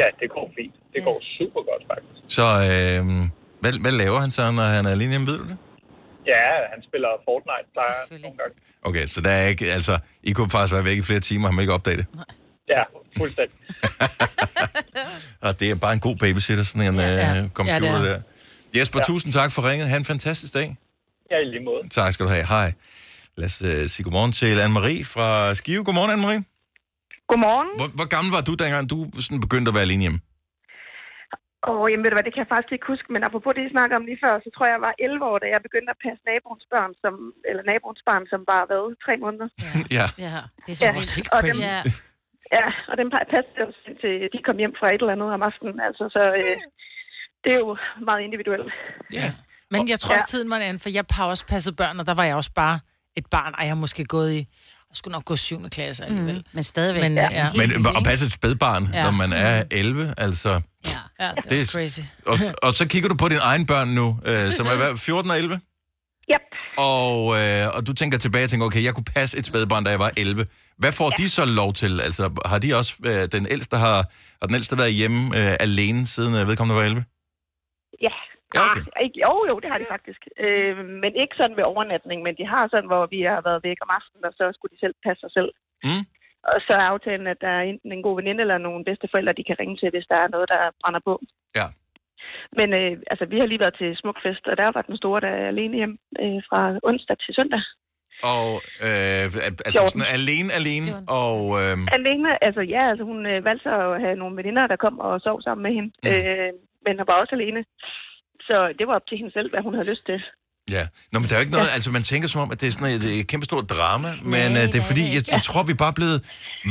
[0.00, 0.74] Ja, det går fint.
[0.94, 2.18] Det går super godt, faktisk.
[2.36, 3.00] Så øh,
[3.62, 5.56] hvad, hvad laver han så, når han er alene hjemme, ved du det?
[6.26, 8.54] Ja, han spiller Fortnite, plejer nogle gange.
[8.82, 11.48] Okay, så der er ikke, altså, I kunne faktisk være væk i flere timer, og
[11.48, 12.06] han må ikke opdage det.
[12.68, 12.82] Ja,
[13.18, 13.56] fuldstændig.
[15.46, 17.42] Og det er bare en god babysitter, sådan en ja, ja.
[17.42, 18.12] øh, computer Ja, det er.
[18.12, 18.20] der.
[18.78, 19.04] Jesper, ja.
[19.04, 19.88] tusind tak for ringet.
[19.88, 20.76] Ha' en fantastisk dag.
[21.30, 21.88] Ja, i lige måde.
[21.88, 22.46] Tak skal du have.
[22.46, 22.72] Hej.
[23.36, 25.84] Lad os uh, sige godmorgen til Anne-Marie fra Skive.
[25.84, 26.42] Godmorgen, Anne-Marie.
[27.28, 27.68] Godmorgen.
[27.76, 30.20] Hvor, hvor gammel var du, dengang du sådan begyndte at være alene hjemme?
[31.70, 33.74] Og jamen ved du hvad, det kan jeg faktisk ikke huske, men apropos det, I
[33.76, 36.00] snakker om lige før, så tror jeg, jeg var 11 år, da jeg begyndte at
[36.04, 37.14] passe naboens børn, som,
[37.50, 39.48] eller naboens barn, som bare været tre måneder.
[39.98, 40.06] Ja.
[40.26, 40.92] Ja, det er så ja.
[41.36, 41.66] og crazy.
[41.66, 41.80] Dem, Ja.
[42.58, 43.72] ja, og dem passede jeg jo
[44.02, 45.78] til de kom hjem fra et eller andet om aftenen.
[45.88, 46.56] Altså, så øh,
[47.44, 47.72] det er jo
[48.08, 48.68] meget individuelt.
[49.72, 52.06] Men jeg tror også, tiden var en anden, for jeg har også passet børn, og
[52.08, 52.76] der var jeg også bare
[53.16, 53.52] et barn.
[53.58, 54.40] Ej, jeg har måske gået i...
[54.94, 55.68] Jeg skulle nok gå 7.
[55.70, 56.34] klasse alligevel.
[56.34, 57.02] Mm, men stadigvæk.
[57.02, 57.28] Men, ja.
[57.32, 57.52] ja.
[57.52, 58.98] Men at passe et spædbarn, ja.
[58.98, 59.04] Ja.
[59.04, 60.60] når man er 11, altså...
[61.18, 62.00] ja det, det er crazy.
[62.26, 65.30] Og, og så kigger du på dine egne børn nu, øh, som er hvad, 14
[65.30, 65.60] og 11?
[66.32, 66.40] Yep.
[66.78, 69.90] Og, øh, og du tænker tilbage og tænker, okay, jeg kunne passe et spædbarn, da
[69.90, 70.46] jeg var 11.
[70.78, 71.24] Hvad får ja.
[71.24, 72.00] de så lov til?
[72.00, 73.96] Altså, har de også, øh, den ældste har,
[74.40, 77.04] har den ældste været hjemme øh, alene, siden øh, vedkommende var 11?
[78.02, 78.10] Ja.
[78.56, 78.80] Ja okay.
[78.96, 80.20] ah, ikke, jo, jo, det har de faktisk.
[80.44, 83.78] Øh, men ikke sådan ved overnatning, men de har sådan, hvor vi har været væk
[83.84, 85.50] om aftenen, og så skulle de selv passe sig selv.
[85.86, 86.04] Mm.
[86.50, 89.48] Og så er aftalen, at der er enten en god veninde eller nogle bedsteforældre, de
[89.48, 91.14] kan ringe til, hvis der er noget, der brænder på.
[91.58, 91.66] Ja.
[92.58, 95.32] Men øh, altså, vi har lige været til Smukfest, og der var den store, der
[95.40, 97.62] er alene hjem øh, fra onsdag til søndag.
[98.32, 98.48] Og
[98.88, 99.24] øh,
[99.66, 99.90] altså 14.
[99.90, 101.38] sådan alene, alene, og...
[101.60, 104.96] Øh, Alene, altså ja, altså hun øh, valgte så at have nogle veninder, der kom
[105.06, 106.10] og sov sammen med hende, mm.
[106.10, 106.50] øh,
[106.84, 107.60] men hun var også alene.
[108.48, 110.18] Så det var op til hende selv, hvad hun havde lyst til.
[110.76, 111.76] Ja, Nå, men der er jo ikke noget, ja.
[111.76, 114.48] altså man tænker som om, at det er sådan et, et kæmpe stort drama, men
[114.58, 116.18] øh, det er fordi, jeg, jeg tror, vi er bare blevet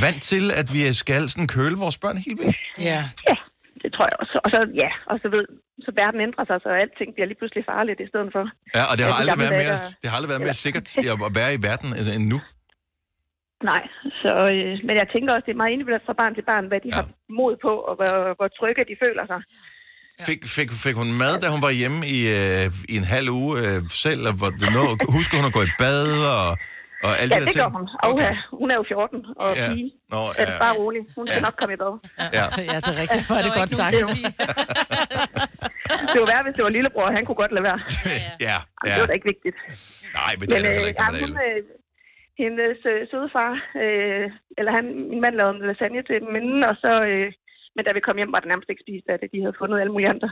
[0.06, 2.58] vant til, at vi skal sådan køle vores børn helt vildt.
[2.92, 3.02] Ja.
[3.30, 3.38] Ja,
[3.82, 4.36] det tror jeg også.
[4.46, 5.46] Og så, ja, og så ved,
[5.86, 8.44] så verden ændrer sig, så alting bliver lige pludselig farligt i stedet for.
[8.78, 10.86] Ja, og det har Ja, de aldrig været mere, det har aldrig været mere sikkert
[11.30, 12.40] at være i verden altså, end nu.
[13.72, 13.84] Nej,
[14.22, 16.82] så, øh, men jeg tænker også, det er meget individuelt fra barn til barn, hvad
[16.86, 16.96] de ja.
[16.98, 17.06] har
[17.40, 19.42] mod på, og hvor, hvor trygge de føler sig.
[20.22, 23.52] Fik, fik, fik hun mad, da hun var hjemme i, øh, i en halv uge
[23.60, 24.22] øh, selv?
[24.30, 24.84] Og hvor det nå,
[25.18, 26.04] husker hun at gå i bad
[26.36, 26.48] og,
[27.08, 27.64] og alle Ja, de der det ting?
[27.64, 27.86] gør hun.
[28.12, 28.34] Okay.
[28.62, 29.68] hun er jo 14 og Ja.
[29.70, 29.92] pige.
[30.14, 30.60] Nå, Er det ja.
[30.66, 31.02] bare rolig.
[31.18, 31.94] Hun skal nok komme i bad.
[32.40, 32.46] Ja.
[32.72, 33.24] ja, det er rigtigt.
[33.28, 33.96] Hvor er det godt sagt.
[36.14, 37.08] Det var værd, hvis det var lillebror.
[37.18, 37.80] Han kunne godt lade være.
[38.50, 38.96] Ja, Det ja.
[39.00, 39.58] var da ikke vigtigt.
[40.20, 41.48] Nej, men det er da heller ikke, ja, hun, 11.
[41.48, 41.60] øh,
[42.44, 44.26] hendes øh, søde far, øh,
[44.58, 47.28] eller han, min mand lavede en lasagne til dem inden, og så, øh,
[47.76, 49.28] men da vi kom hjem, var det nærmest ikke spist af det.
[49.34, 50.30] De havde fundet alle mulige andre.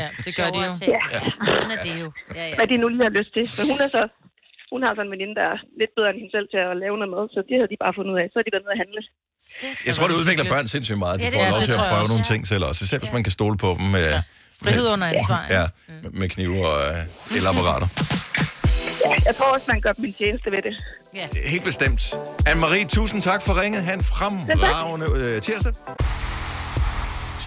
[0.00, 0.70] Ja, det gør de jo.
[0.94, 1.02] Ja.
[1.16, 1.20] Ja,
[1.58, 2.08] sådan er det jo.
[2.38, 2.54] Ja, ja.
[2.58, 3.44] Hvad de nu lige har lyst til.
[3.58, 4.02] Men hun er så,
[4.72, 6.94] hun har sådan en veninde, der er lidt bedre end hende selv til at lave
[7.00, 8.26] noget mad, så det havde de bare fundet ud af.
[8.32, 9.00] Så er de været nede at handle.
[9.88, 11.14] Jeg tror, det udvikler børn sindssygt meget.
[11.20, 12.12] De Ja, det får er lov til at prøve også.
[12.12, 12.80] nogle ting selv også.
[12.90, 13.86] Selv hvis man kan stole på dem.
[13.96, 14.06] Med,
[14.64, 15.64] Frihed under ansvar, Ja,
[16.02, 17.88] med- med knive og øh, elapparater.
[19.04, 20.74] Ja, jeg tror også, man gør en tjeneste ved det.
[21.14, 21.26] Ja.
[21.52, 22.00] Helt bestemt.
[22.48, 23.82] Anne-Marie, tusind tak for ringet.
[23.82, 25.72] Han fremragende øh, tirsdag.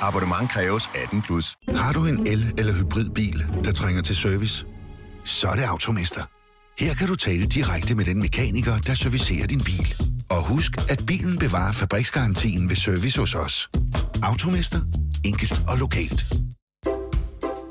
[0.00, 1.56] Abonnement kræves 18 plus.
[1.76, 4.66] Har du en el- eller hybridbil, der trænger til service?
[5.24, 6.22] Så er det Automester.
[6.78, 9.94] Her kan du tale direkte med den mekaniker, der servicerer din bil.
[10.30, 13.70] Og husk, at bilen bevarer fabriksgarantien ved service hos os.
[14.22, 14.80] Automester.
[15.24, 16.24] Enkelt og lokalt.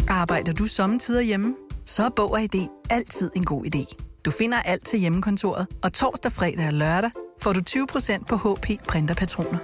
[0.08, 1.56] Arbejder du sommetider hjemme?
[1.86, 3.96] Så er Bog og ID altid en god idé.
[4.26, 7.12] Du finder alt til hjemmekontoret, og torsdag, fredag og lørdag
[7.42, 9.58] får du 20% på HP printerpatroner.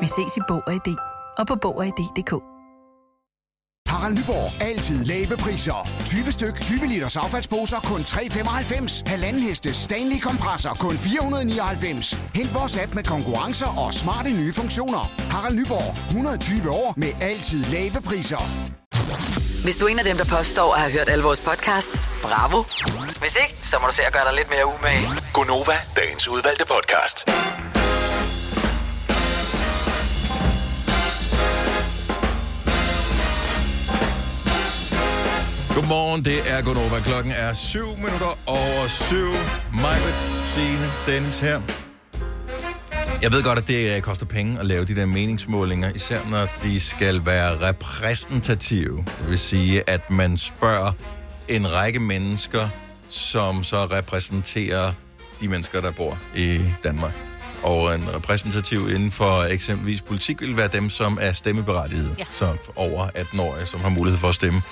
[0.00, 0.96] Vi ses i Bog og ID
[1.38, 2.32] og på Bog og ID.dk.
[3.90, 4.62] Harald Nyborg.
[4.62, 5.88] Altid lave priser.
[6.04, 9.02] 20 styk, 20 liters affaldsposer kun 3,95.
[9.06, 12.12] Halvanden heste Stanley kompresser kun 499.
[12.34, 15.12] Hent vores app med konkurrencer og smarte nye funktioner.
[15.30, 16.06] Harald Nyborg.
[16.06, 18.42] 120 år med altid lave priser.
[19.64, 22.58] Hvis du er en af dem, der påstår at have hørt alle vores podcasts, bravo.
[23.20, 25.06] Hvis ikke, så må du se at gøre dig lidt mere umage.
[25.34, 27.16] Gonova, dagens udvalgte podcast.
[35.80, 37.00] Godmorgen, det er Gunova.
[37.00, 39.16] Klokken er 7 minutter over 7.
[39.82, 41.60] Majbet, Signe, Dennis her.
[43.22, 46.46] Jeg ved godt, at det øh, koster penge at lave de der meningsmålinger, især når
[46.62, 48.96] de skal være repræsentative.
[48.96, 50.92] Det vil sige, at man spørger
[51.48, 52.68] en række mennesker,
[53.08, 54.92] som så repræsenterer
[55.40, 57.12] de mennesker, der bor i Danmark.
[57.62, 62.24] Og en repræsentativ inden for eksempelvis politik vil være dem, som er stemmeberettigede, ja.
[62.30, 64.62] så over 18 år, som har mulighed for at stemme.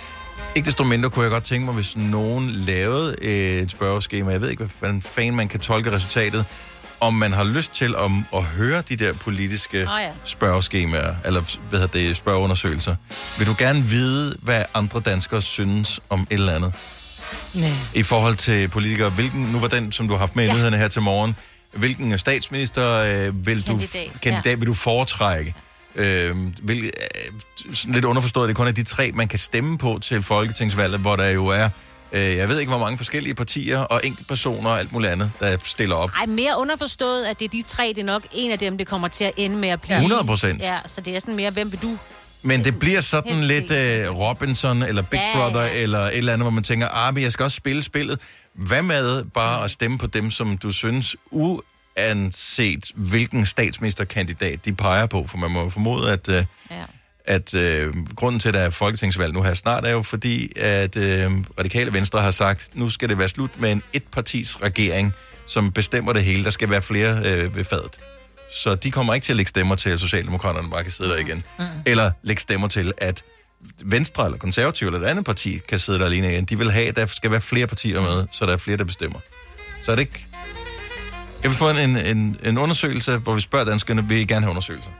[0.54, 4.50] Ikke desto mindre kunne jeg godt tænke mig, hvis nogen lavede et spørgeskema, jeg ved
[4.50, 6.44] ikke, hvad fanden man kan tolke resultatet,
[7.00, 10.10] om man har lyst til at, at høre de der politiske Åh, ja.
[10.24, 12.96] spørgeskemaer, eller hvad hedder det, spørgeundersøgelser.
[13.38, 16.72] Vil du gerne vide, hvad andre danskere synes om et eller andet?
[17.54, 17.70] Nej.
[17.94, 20.52] I forhold til politikere, hvilken, nu var den, som du har haft med i Ja.
[20.52, 21.36] nyhederne her til morgen,
[21.72, 24.54] hvilken statsminister øh, vil du, Kandidat, kandidat ja.
[24.56, 25.54] vil du foretrække?
[25.98, 29.78] Øh, hvil, øh, sådan lidt underforstået, det er kun er de tre, man kan stemme
[29.78, 31.68] på til folketingsvalget, hvor der jo er,
[32.12, 35.56] øh, jeg ved ikke, hvor mange forskellige partier og enkeltpersoner og alt muligt andet, der
[35.64, 36.10] stiller op.
[36.18, 38.86] Ej, mere underforstået, at det er de tre, det er nok en af dem, det
[38.86, 39.98] kommer til at ende med at blive.
[39.98, 40.56] 100%.
[40.60, 41.98] Ja, så det er sådan mere, hvem vil du?
[42.42, 45.72] Men det bliver sådan Helst lidt øh, Robinson eller Big Ja, Brother ja.
[45.72, 48.20] eller et eller andet, hvor man tænker, ah, men jeg skal også spille spillet.
[48.54, 51.16] Hvad med bare at stemme på dem, som du synes,
[52.06, 55.26] uanset hvilken statsministerkandidat de peger på?
[55.26, 56.84] For man må jo formode, at, øh, Ja.
[57.24, 60.96] at øh, grunden til, at der er folketingsvalg nu her snart, er jo fordi, at
[60.96, 65.12] øh, Radikale Venstre har sagt, nu skal det være slut med en etpartis regering,
[65.46, 66.44] som bestemmer det hele.
[66.44, 67.98] Der skal være flere øh, ved fadet.
[68.62, 71.16] Så de kommer ikke til at lægge stemmer til, at Socialdemokraterne bare kan sidde der
[71.16, 71.42] igen.
[71.58, 71.64] Mm.
[71.86, 73.22] Eller lægge stemmer til, at
[73.84, 76.44] Venstre eller Konservative eller et andet parti kan sidde der alene igen.
[76.44, 78.84] De vil have, at der skal være flere partier med, så der er flere, der
[78.84, 79.18] bestemmer.
[79.82, 80.26] Så er det ikke...
[81.42, 84.50] Kan vi få en, en, en undersøgelse, hvor vi spørger danskerne, vil I gerne have
[84.50, 84.90] undersøgelser?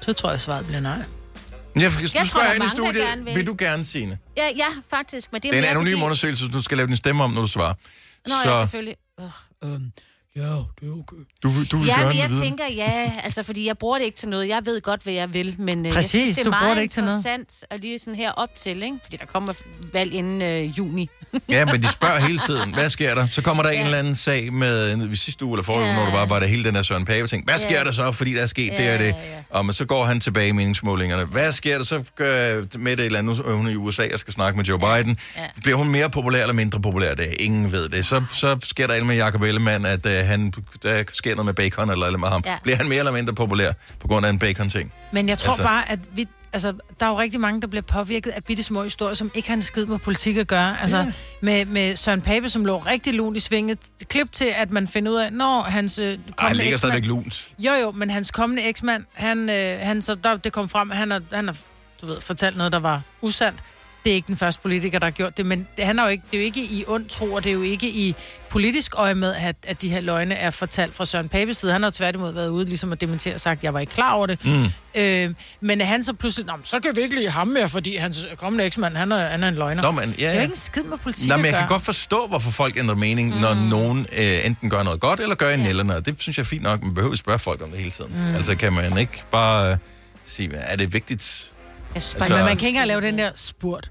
[0.00, 1.04] Så tror jeg, svaret bliver nej.
[1.76, 1.82] Jeg,
[2.14, 3.36] jeg, tror, du der er i mange, der studiet, gerne vil.
[3.36, 4.18] vil du gerne, Signe?
[4.36, 5.32] Ja, ja, faktisk.
[5.32, 6.02] Men det er, Det er en anonym fordi...
[6.02, 7.74] undersøgelse, så du skal lave din stemme om, når du svarer.
[8.26, 8.96] Nå, så ja, selvfølgelig.
[9.18, 9.92] Uh, um,
[10.36, 11.16] ja, det er okay.
[11.42, 12.40] du, vil- du vil ja, gerne men jeg vide.
[12.40, 14.48] tænker, ja, altså, fordi jeg bruger det ikke til noget.
[14.48, 16.82] Jeg ved godt, hvad jeg vil, men øh, Præcis, jeg synes, det er meget det
[16.82, 17.18] ikke til noget.
[17.18, 18.96] interessant at lige sådan her op til, ikke?
[19.04, 19.52] Fordi der kommer
[19.92, 21.08] valg inden øh, juni.
[21.50, 23.26] Ja, men de spørger hele tiden, hvad sker der?
[23.26, 23.78] Så kommer der ja.
[23.78, 25.96] en eller anden sag med, i sidste uge eller forrige uge, Ja.
[25.98, 27.44] når du var, var der hele den her Søren Pape ting.
[27.44, 27.84] Hvad sker Ja.
[27.84, 29.06] der så, fordi der er sket Ja, det og det?
[29.06, 31.24] ja, Og men så går han tilbage i meningsmålingerne.
[31.24, 31.84] Hvad sker der?
[31.84, 31.96] Så
[32.78, 34.78] med det et eller andet, nu er hun i USA og skal snakke med Joe
[34.78, 35.18] Biden.
[35.36, 35.42] Ja.
[35.62, 37.14] Bliver hun mere populær eller mindre populær?
[37.14, 38.06] Det er ingen ved det.
[38.06, 41.54] Så, så sker der et med Jacob Ellemann, at uh, han, der sker noget med
[41.54, 42.42] bacon eller, eller med ham.
[42.46, 42.56] Ja.
[42.62, 44.92] Bliver han mere eller mindre populær på grund af en bacon-ting?
[45.12, 46.28] Men jeg tror Altså- bare, at vi...
[46.52, 49.48] Altså, der er jo rigtig mange, der bliver påvirket af bitte små historier, som ikke
[49.48, 50.80] har en skid med politik at gøre.
[50.80, 51.12] Altså, ja.
[51.40, 53.78] med, med Søren Pape, som lå rigtig lunt i svinget.
[54.08, 57.04] Klip til, at man finder ud af, når hans øh, Ej, han kommende ligger stadigvæk
[57.04, 57.48] lunt.
[57.58, 60.96] Jo, jo, men hans kommende eksmand, han, øh, han, så der, det kom frem, at
[60.96, 61.56] han har, han har
[62.00, 63.58] du ved, fortalt noget, der var usandt.
[64.04, 66.08] Det er ikke den første politiker, der har gjort det, men det, han er jo
[66.08, 68.14] ikke, det er jo ikke i ond tro, og det er jo ikke i
[68.48, 71.72] politisk øje med, at, at de her løgne er fortalt fra Søren Papes side.
[71.72, 73.92] Han har jo tværtimod været ude ligesom at dementere og sagt, at jeg var ikke
[73.92, 74.44] klar over det.
[74.44, 74.64] Mm.
[74.94, 77.96] Øh, men at han så pludselig, Nå, så kan vi ikke lide ham mere, fordi
[77.96, 79.82] hans kommende eksmand, han er, han er en løgner.
[79.82, 80.34] Nå, men, ja, Det er ja.
[80.34, 82.76] jo ikke en skid med politik Nå, men at jeg kan godt forstå, hvorfor folk
[82.76, 83.40] ændrer mening, mm.
[83.40, 85.68] når nogen øh, enten gør noget godt, eller gør en ja.
[85.68, 86.82] eller Det synes jeg er fint nok.
[86.82, 88.12] Man behøver ikke spørge folk om det hele tiden.
[88.14, 88.34] Mm.
[88.34, 89.76] Altså kan man ikke bare øh,
[90.24, 91.50] sige, er det vigtigt?
[91.94, 93.90] Jeg synes, Altså- altså, men man kan ikke engang lave den der spurt.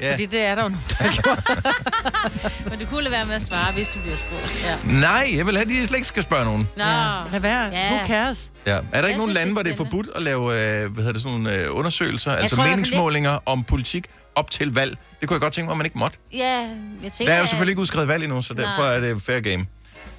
[0.00, 0.12] Ja.
[0.12, 2.68] Fordi det er der jo nogen, der.
[2.70, 4.66] Men du kunne lade være med at svare, hvis du bliver spurgt.
[4.86, 4.92] Ja.
[5.00, 6.68] Nej, jeg vil have, at de slet ikke skal spørge nogen.
[6.76, 6.84] Nå.
[6.84, 7.22] Ja.
[7.32, 7.70] Lad være.
[7.72, 7.94] Ja.
[7.94, 8.52] Who cares?
[8.66, 8.72] Ja.
[8.72, 10.92] Er der ikke Jeg nogen synes, lande, det hvor det er forbudt at lave øh,
[10.92, 14.50] hvad hedder det, sådan nogle, øh, undersøgelser, altså tror hvert fald meningsmålinger om politik, op
[14.50, 14.98] til valg.
[15.20, 16.18] Det kunne jeg godt tænke mig, at man ikke måtte.
[16.32, 16.58] Ja,
[17.02, 17.32] jeg tænker...
[17.32, 18.94] Der er jo selvfølgelig ikke udskrevet valg endnu, så derfor Nej.
[18.94, 19.66] er det fair game.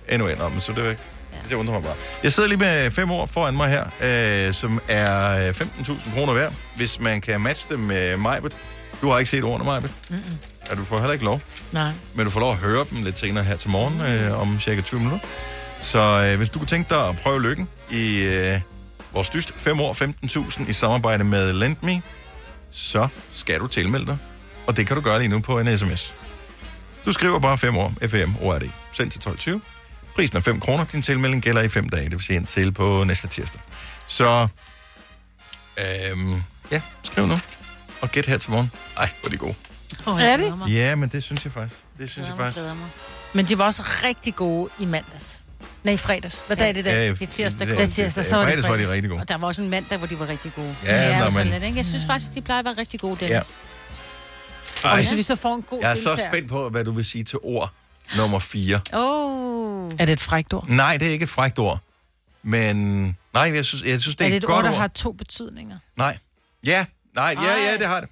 [0.09, 1.01] Anyway, nå, men så det er ikke...
[1.49, 1.93] Det undrer mig bare.
[2.23, 6.33] Jeg sidder lige med fem ord foran mig her, øh, som er øh, 15.000 kroner
[6.33, 8.55] værd, hvis man kan matche dem med Majbet.
[9.01, 9.93] Du har ikke set ordene, Majbet.
[10.10, 10.21] Mm-mm.
[10.69, 11.41] Ja, du får heller ikke lov.
[11.71, 11.91] Nej.
[12.13, 14.81] Men du får lov at høre dem lidt senere her til morgen, øh, om cirka
[14.81, 15.27] 20 minutter.
[15.81, 18.62] Så øh, hvis du kunne tænke dig at prøve lykken i øh,
[19.13, 19.93] vores dyst 5 år
[20.63, 22.01] 15.000 i samarbejde med LendMe,
[22.69, 24.17] så skal du tilmelde dig.
[24.67, 26.15] Og det kan du gøre lige nu på en sms.
[27.05, 29.60] Du skriver bare 5 år, FM, ORD, send til 12.20.
[30.15, 30.86] Prisen er 5 kroner.
[30.86, 33.62] Din tilmelding gælder i 5 dage, det vil sige indtil på næste tirsdag.
[34.08, 34.47] Så,
[35.77, 37.39] øhm, ja, skriv nu.
[38.06, 38.72] Og gæt her til morgen.
[38.98, 39.56] Ej, hvor er de gode.
[40.06, 40.54] Oh, er det?
[40.74, 41.82] Ja, men det synes jeg faktisk.
[42.00, 42.65] Det synes jeg faktisk.
[43.34, 45.39] Men de var også rigtig gode i mandags.
[45.84, 46.44] Nej, i fredags.
[46.48, 46.91] Hvad dag er det der?
[46.91, 47.68] Ja, Det er tirsdag.
[47.68, 49.22] det Det er tirsdag, så var det fredags var de rigtig gode.
[49.22, 50.76] Og der var også en mandag, hvor de var rigtig gode.
[50.84, 51.78] Ja, det er nå, sådan men- lidt, ikke?
[51.78, 53.32] Jeg synes faktisk, de plejer at være rigtig gode, Dennis.
[53.32, 53.39] Ja.
[54.84, 56.84] Og Ej, hvis vi så får en god jeg er så deltager- spændt på, hvad
[56.84, 57.72] du vil sige til ord
[58.18, 58.82] nummer 4.
[58.94, 59.91] Oh.
[60.00, 60.68] Er det et frækt ord?
[60.70, 61.80] Nej, det er ikke et frækt ord.
[62.44, 62.76] Men
[63.34, 64.78] nej, jeg synes, jeg synes det er er, det et et godt ord, der ord.
[64.78, 65.78] har to betydninger?
[65.98, 66.18] Nej.
[66.65, 68.10] Ja, nej, ja, ja, det har det.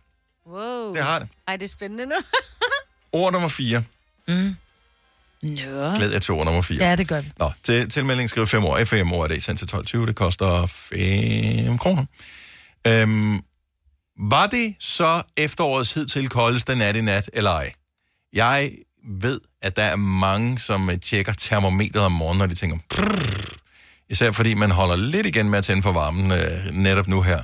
[0.48, 0.94] Wow.
[0.94, 1.28] Det har det.
[1.48, 2.16] Ej, det er spændende nu.
[3.12, 3.84] Ord nummer 4.
[4.28, 4.56] Mm.
[5.42, 5.96] Nå.
[5.96, 6.84] Glæd jer til ord nummer 4.
[6.90, 7.32] Ja, det gør vi.
[7.40, 8.84] Nå, til tilmelding skriv 5 år.
[8.84, 10.06] FM ord er det sendt til 12.20.
[10.06, 12.06] Det koster 5 kroner.
[12.88, 13.40] Øhm,
[14.20, 17.72] var det så efterårets hidtil koldeste nat i nat, eller ej?
[18.34, 18.72] Jeg
[19.08, 23.60] ved, at der er mange, som øh, tjekker termometeret om morgenen, når de tænker, "Prrr."
[24.10, 27.42] især fordi man holder lidt igen med at tænde for varmen øh, netop nu her.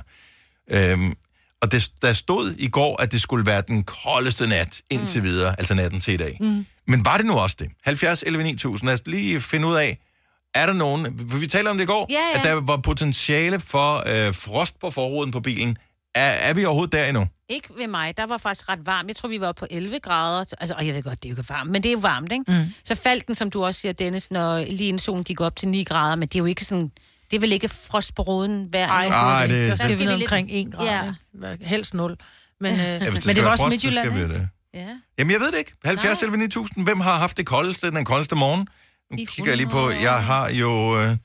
[0.70, 1.14] Øhm,
[1.62, 5.54] og det, der stod i går, at det skulle være den koldeste nat indtil videre,
[5.58, 6.36] altså natten til i dag.
[6.40, 6.66] Mm.
[6.86, 7.68] Men var det nu også det?
[7.84, 8.86] 70 11 9000.
[8.86, 9.98] Lad os lige finde ud af,
[10.54, 12.38] er der nogen, vi taler om det i går, Ja, ja.
[12.38, 15.78] at der var potentiale for øh, frost på forruden på bilen.
[16.14, 17.26] Er, er vi overhovedet der endnu?
[17.48, 18.16] Ikke ved mig.
[18.16, 19.08] Der var faktisk ret varmt.
[19.08, 20.44] Jeg tror, vi var på 11 grader.
[20.60, 22.32] Altså, og jeg ved godt, det er jo ikke varmt, men det er jo varmt,
[22.32, 22.44] ikke?
[22.48, 22.64] Mm.
[22.84, 25.68] Så faldt den, som du også siger, Dennis, når lige inden solen gik op til
[25.68, 26.90] 9 grader, men det er jo ikke sådan...
[27.30, 29.04] Det er vel ikke frost på roden hver Ej?
[29.06, 30.86] Ej, det- der skal det- vi ned omkring 1 grad.
[30.86, 31.56] Ja.
[31.60, 32.16] Helst 0.
[32.60, 34.48] Men, øh, Ja, hvis men skal det var også frost, så Midtjylland, skal vi det.
[34.74, 34.86] Ja.
[35.18, 35.72] Jamen, jeg ved det ikke.
[35.84, 36.84] 70 11 9000.
[36.84, 38.68] Hvem har haft det koldeste, den koldeste morgen?
[39.12, 39.90] Nu kigger jeg lige på.
[39.90, 41.00] Jeg har jo...
[41.02, 41.16] Øh,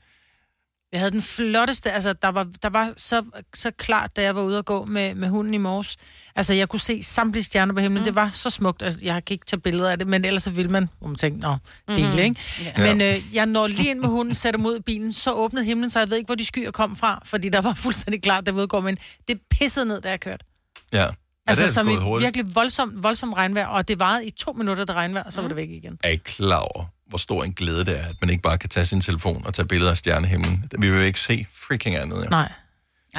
[0.92, 3.22] Vi havde den flotteste, altså der var, der var så,
[3.54, 5.96] så klart, da jeg var ude og gå med, med hunden i morges.
[6.36, 8.04] Altså jeg kunne se samtlige stjerner på himlen, mm.
[8.04, 10.50] det var så smukt, at jeg kan ikke tage billeder af det, men ellers så
[10.50, 11.48] vil man, hvor man tænker,
[11.88, 12.18] nå, dele, Mhm.
[12.18, 12.40] ikke?
[12.64, 12.94] Ja.
[12.94, 15.98] Men øh, jeg når lige ind med hunden, sætter i bilen, så åbnede himlen, så
[15.98, 18.58] jeg ved ikke, hvor de skyer kom fra, fordi der var fuldstændig klart, der var
[18.60, 20.44] ude men det pissede ned, da jeg kørte.
[20.92, 20.98] ja.
[21.02, 21.06] ja,
[21.48, 22.24] Altså det er som i hurtigt.
[22.26, 25.48] virkelig voldsomt, voldsomt regnvejr, og det varede i to minutter, det regnvejr, og så var
[25.48, 25.98] det væk igen.
[26.04, 28.68] er ikke klar over, hvor stor en glæde det er, at man ikke bare kan
[28.70, 30.64] tage sin telefon og tage billeder af stjernehimlen.
[30.78, 32.24] Vi vil jo ikke se freaking andet.
[32.24, 32.28] Jo.
[32.30, 32.52] Nej.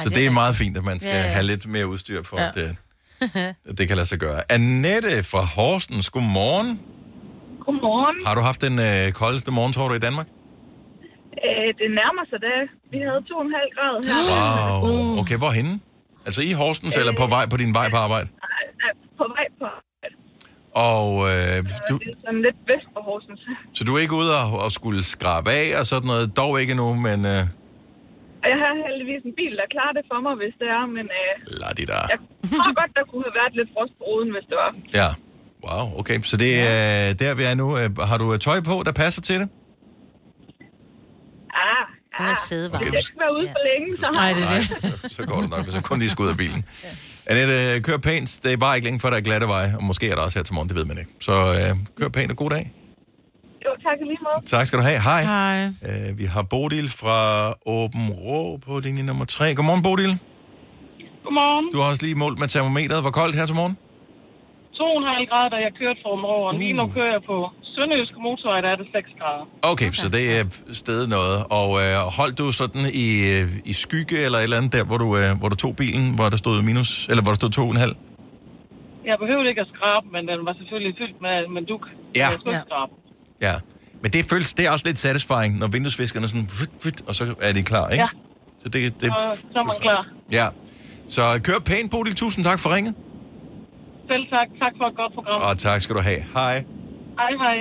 [0.04, 1.26] Så det er meget fint, at man skal Ja, ja.
[1.36, 2.48] have lidt mere udstyr for, Ja.
[2.48, 2.76] at det,
[3.68, 4.52] at det kan lade sig gøre.
[4.52, 6.80] Annette fra Horsens, godmorgen.
[7.64, 8.16] Godmorgen.
[8.26, 10.26] Har du haft den øh, koldeste morgen, tror du, i Danmark?
[11.48, 12.58] Øh, det nærmer sig det.
[12.92, 14.20] Vi havde 2,5 grader her.
[14.82, 15.18] Wow.
[15.20, 15.80] Okay, hvorhenne?
[16.26, 18.28] Altså i Horsens, eller på vej på din vej på arbejde?
[18.86, 19.66] Er På vej på.
[20.86, 21.56] Og øh,
[21.88, 23.40] du, Det er sådan lidt vest for Horsens.
[23.76, 26.26] så du er ikke ude og, og skulle skrabe af og sådan noget?
[26.40, 27.18] Dog ikke nu, men...
[27.34, 27.42] Øh,
[28.52, 31.32] jeg har heldigvis en bil, der klarer det for mig, hvis det er, men øh,
[31.60, 32.02] lad det der.
[32.12, 32.18] jeg
[32.64, 34.70] tror godt, der kunne have været lidt frost på roden, hvis det var.
[35.00, 35.08] Ja.
[35.66, 36.20] Wow, okay.
[36.30, 37.68] Så det er der, vi er nu.
[37.78, 39.48] Øh, Har du øh, tøj på, der passer til det?
[42.18, 42.82] Hun er sædevarm.
[42.82, 44.10] jeg skal ikke være ude for længe, så...
[44.12, 44.66] Nej, det er det.
[45.10, 46.64] Så, så går det nok, hvis jeg kun lige skal ud af bilen.
[47.26, 48.40] Annette, øh, kør pænt.
[48.42, 49.70] Det er bare ikke længe før, der er glatte veje.
[49.78, 51.10] Og måske er der også her til morgen, det ved man ikke.
[51.20, 52.72] Så øh, kør pænt og god dag.
[53.64, 54.46] Jo, tak lige måde.
[54.46, 55.00] Tak skal du have.
[55.00, 55.22] Hej.
[55.22, 55.64] Hej.
[55.88, 57.18] Øh, vi har Bodil fra
[57.66, 59.54] Åben Rå på linje nummer 3.
[59.54, 60.12] Godmorgen, Bodil.
[61.24, 61.72] Godmorgen.
[61.72, 63.00] Du har også lige målt med termometeret.
[63.02, 63.76] Hvor koldt her til morgen?
[64.74, 66.52] 2,5 grader, da jeg kørte fra over.
[66.62, 67.36] Lige nu kører jeg på
[67.78, 69.44] Sønderjyske Motorvej, der er det 6 grader.
[69.72, 70.44] Okay, så det er
[70.82, 71.38] stedet noget.
[71.60, 74.98] Og øh, holdt du sådan i, øh, i skygge eller et eller andet der, hvor
[75.04, 77.62] du, øh, hvor du tog bilen, hvor der stod minus, eller hvor der stod to
[77.62, 77.94] og en halv?
[79.10, 81.84] Jeg behøvede ikke at skrabe, men den var selvfølgelig fyldt med, med duk.
[82.16, 82.28] Ja.
[82.66, 82.92] Skrabe.
[83.46, 83.54] Ja.
[84.02, 87.34] Men det føles, det er også lidt satisfying, når vinduesviskerne sådan, fyt, fyt, og så
[87.42, 88.02] er de klar, ikke?
[88.02, 88.08] Ja.
[88.62, 90.06] Så det, det, Så, så er man klar.
[90.32, 90.46] ja.
[91.08, 92.14] Så kør pænt, Bodil.
[92.16, 92.94] Tusind tak for ringet.
[94.10, 94.48] Selv tak.
[94.62, 95.40] Tak for et godt program.
[95.42, 96.20] Og tak skal du have.
[96.34, 96.64] Hej.
[97.20, 97.58] Hej, hej.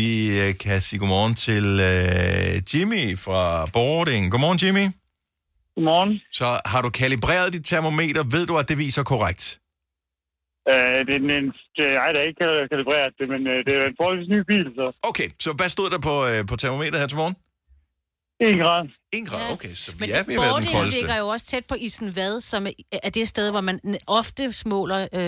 [0.00, 0.08] Vi
[0.40, 4.30] øh, kan sige godmorgen til øh, Jimmy fra Boarding.
[4.32, 4.84] Godmorgen, Jimmy.
[5.74, 6.20] Godmorgen.
[6.32, 8.22] Så har du kalibreret dit termometer?
[8.34, 9.44] Ved du, at det viser korrekt?
[10.70, 11.46] Øh, det er en, en,
[11.76, 14.40] det, ej, der er ikke kal- kalibreret det, men øh, det er en forholdsvis ny
[14.50, 17.36] bil, så Okay, så hvad stod der på, øh, på termometeret her til morgen?
[18.40, 18.88] 1 grad.
[19.12, 19.68] 1 grad, okay.
[19.82, 21.00] Så vi Men er ved at være den koldeste.
[21.00, 24.54] ligger jo også tæt på Isen Vad, som er- er det sted, hvor man ofte
[24.66, 25.20] måler øh,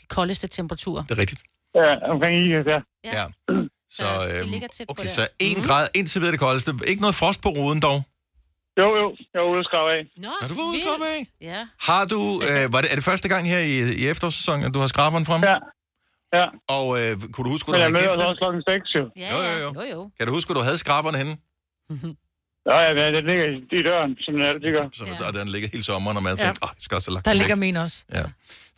[0.00, 1.02] de koldeste temperaturer.
[1.04, 1.42] Det er rigtigt.
[1.82, 2.80] Ja, omkring Ikast, ja.
[3.18, 3.24] Ja.
[3.98, 5.08] Så, øhm, ligger tæt på okay, der.
[5.08, 6.70] så 1 grad indtil videre det koldeste.
[6.90, 7.98] Ikke noget frost på ruden dog.
[8.80, 10.02] Jo, jo, jeg var ude og skrave af.
[10.24, 11.20] Nå, Er du ude og skrabe af?
[11.52, 11.60] Ja.
[11.88, 12.20] Har du,
[12.50, 15.26] øh, var det, er det første gang her i, i efterårssæsonen, at du har skraberen
[15.30, 15.40] frem?
[15.50, 15.56] Ja.
[16.38, 16.46] Ja.
[16.76, 19.04] Og øh, kunne du huske, Men du jeg havde også klokken 6, jo.
[19.16, 19.70] Ja, Jo, jo, jo.
[19.82, 20.10] jo, jo.
[20.18, 21.34] Kan du huske, hvor du havde skraberen henne?
[22.70, 23.44] Ja, ja, men den ligger
[23.78, 24.86] i- døren, som den altid gør.
[24.92, 25.26] Så, ja.
[25.28, 26.44] Og den ligger hele sommeren, og man Ja.
[26.44, 27.98] tænker, åh, jeg skal også have lagt Der den ligger væk." min også.
[28.14, 28.24] Ja.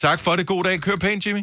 [0.06, 0.46] Tak for det.
[0.46, 0.80] God dag.
[0.80, 1.42] Kør pænt, Jimmy.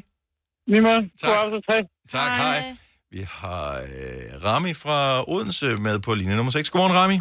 [0.68, 1.02] Lige måde.
[1.22, 1.30] Tak.
[1.30, 1.88] God aften.
[2.10, 2.76] Tak, hej.
[3.12, 6.70] Vi har øh, Rami fra Odense med på linje nummer 6.
[6.70, 7.20] Godmorgen, Rami.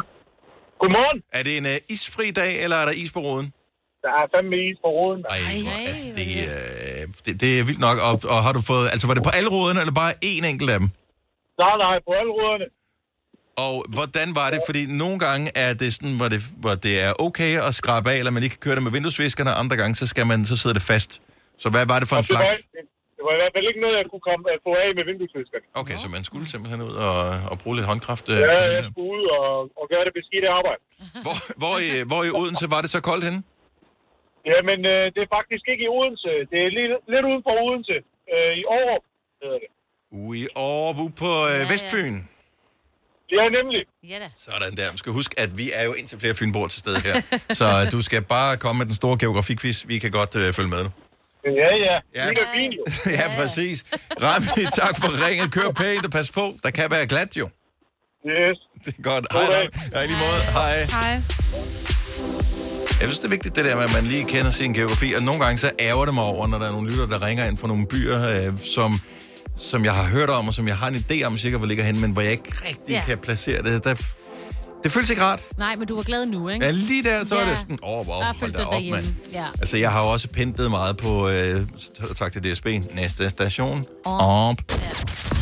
[0.79, 1.21] Godmorgen.
[1.33, 3.53] Er det en øh, isfri dag, eller er der is på roden?
[4.01, 5.25] Der er fandme is på roden.
[5.29, 7.97] Ej, hvor er det, øh, det, det er vildt nok.
[7.97, 10.69] Og, og har du fået, altså var det på alle roderne, eller bare én enkelt
[10.69, 10.89] af dem?
[11.59, 12.65] Nej, nej, på alle ruderne.
[13.57, 14.59] Og hvordan var det?
[14.67, 18.17] Fordi nogle gange er det sådan, hvor det, hvor det er okay at skrabe af,
[18.17, 20.57] eller man ikke kan køre det med vinduesviskerne, og andre gange, så, skal man, så
[20.57, 21.21] sidder det fast.
[21.57, 22.61] Så hvad var det for en Og det, var, slags?
[23.17, 25.65] Det var i hvert fald ikke noget, jeg kunne komme, uh, få af med vinduesviskerne.
[25.81, 27.17] Okay, så man skulle simpelthen ud og,
[27.51, 28.25] og bruge lidt håndkraft.
[28.33, 29.47] øh, Ja, jeg skulle ud og,
[29.79, 30.81] og gøre det beskidte arbejde.
[31.25, 33.39] Hvor, hvor, i, hvor i Odense var det så koldt henne?
[34.51, 36.31] Jamen, øh, det er faktisk ikke i Odense.
[36.51, 37.97] Det er lidt, lidt uden for Odense.
[38.33, 39.03] Øh, I Aarup
[39.41, 39.69] hedder det.
[40.21, 42.15] Ude i Aarup, ude på øh, Vestfyn.
[43.37, 43.81] Ja, nemlig.
[44.11, 44.29] Ja da.
[44.35, 44.87] Sådan der.
[44.93, 47.15] Du skal huske, at vi er jo indtil flere fynboer til stede her.
[47.59, 49.77] så øh, du skal bare komme med den store geografikvis.
[49.87, 50.91] Vi kan godt øh, følge med nu.
[51.55, 51.95] Ja, ja.
[52.15, 52.29] Ja.
[52.29, 53.11] Det er fint jo.
[53.17, 53.85] ja, præcis.
[54.23, 55.49] Rami, tak for ringen.
[55.49, 56.53] Kør pænt og pas på.
[56.63, 57.49] Der kan være glat jo.
[58.27, 58.57] Yes.
[58.85, 59.27] Det er godt.
[59.31, 59.67] Hej.
[59.93, 60.41] Ja, i lige måde.
[60.53, 60.83] Hej.
[60.83, 61.21] Hej.
[62.99, 65.13] Jeg synes, det er vigtigt, det der med, at man lige kender sin geografi.
[65.13, 67.45] Og nogle gange så ærger det mig over, når der er nogle lytter, der ringer
[67.45, 68.91] ind fra nogle byer, øh, som,
[69.57, 71.83] som jeg har hørt om, og som jeg har en idé om sikkert, hvor ligger
[71.83, 73.03] hen, men hvor jeg ikke rigtig ja.
[73.07, 73.83] kan placere det.
[73.83, 73.93] Der,
[74.83, 75.41] det føles ikke rart.
[75.57, 76.65] Nej, men du var glad nu, ikke?
[76.65, 77.41] Ja, lige der, så Ja.
[77.41, 79.05] er det sådan, åh, oh, wow, Der hold følte da op, mand.
[79.31, 79.45] Ja.
[79.61, 81.67] Altså, jeg har jo også pintet meget på, øh,
[82.15, 83.85] tak til DSB, næste station.
[84.05, 84.21] Op.
[84.21, 84.55] Op.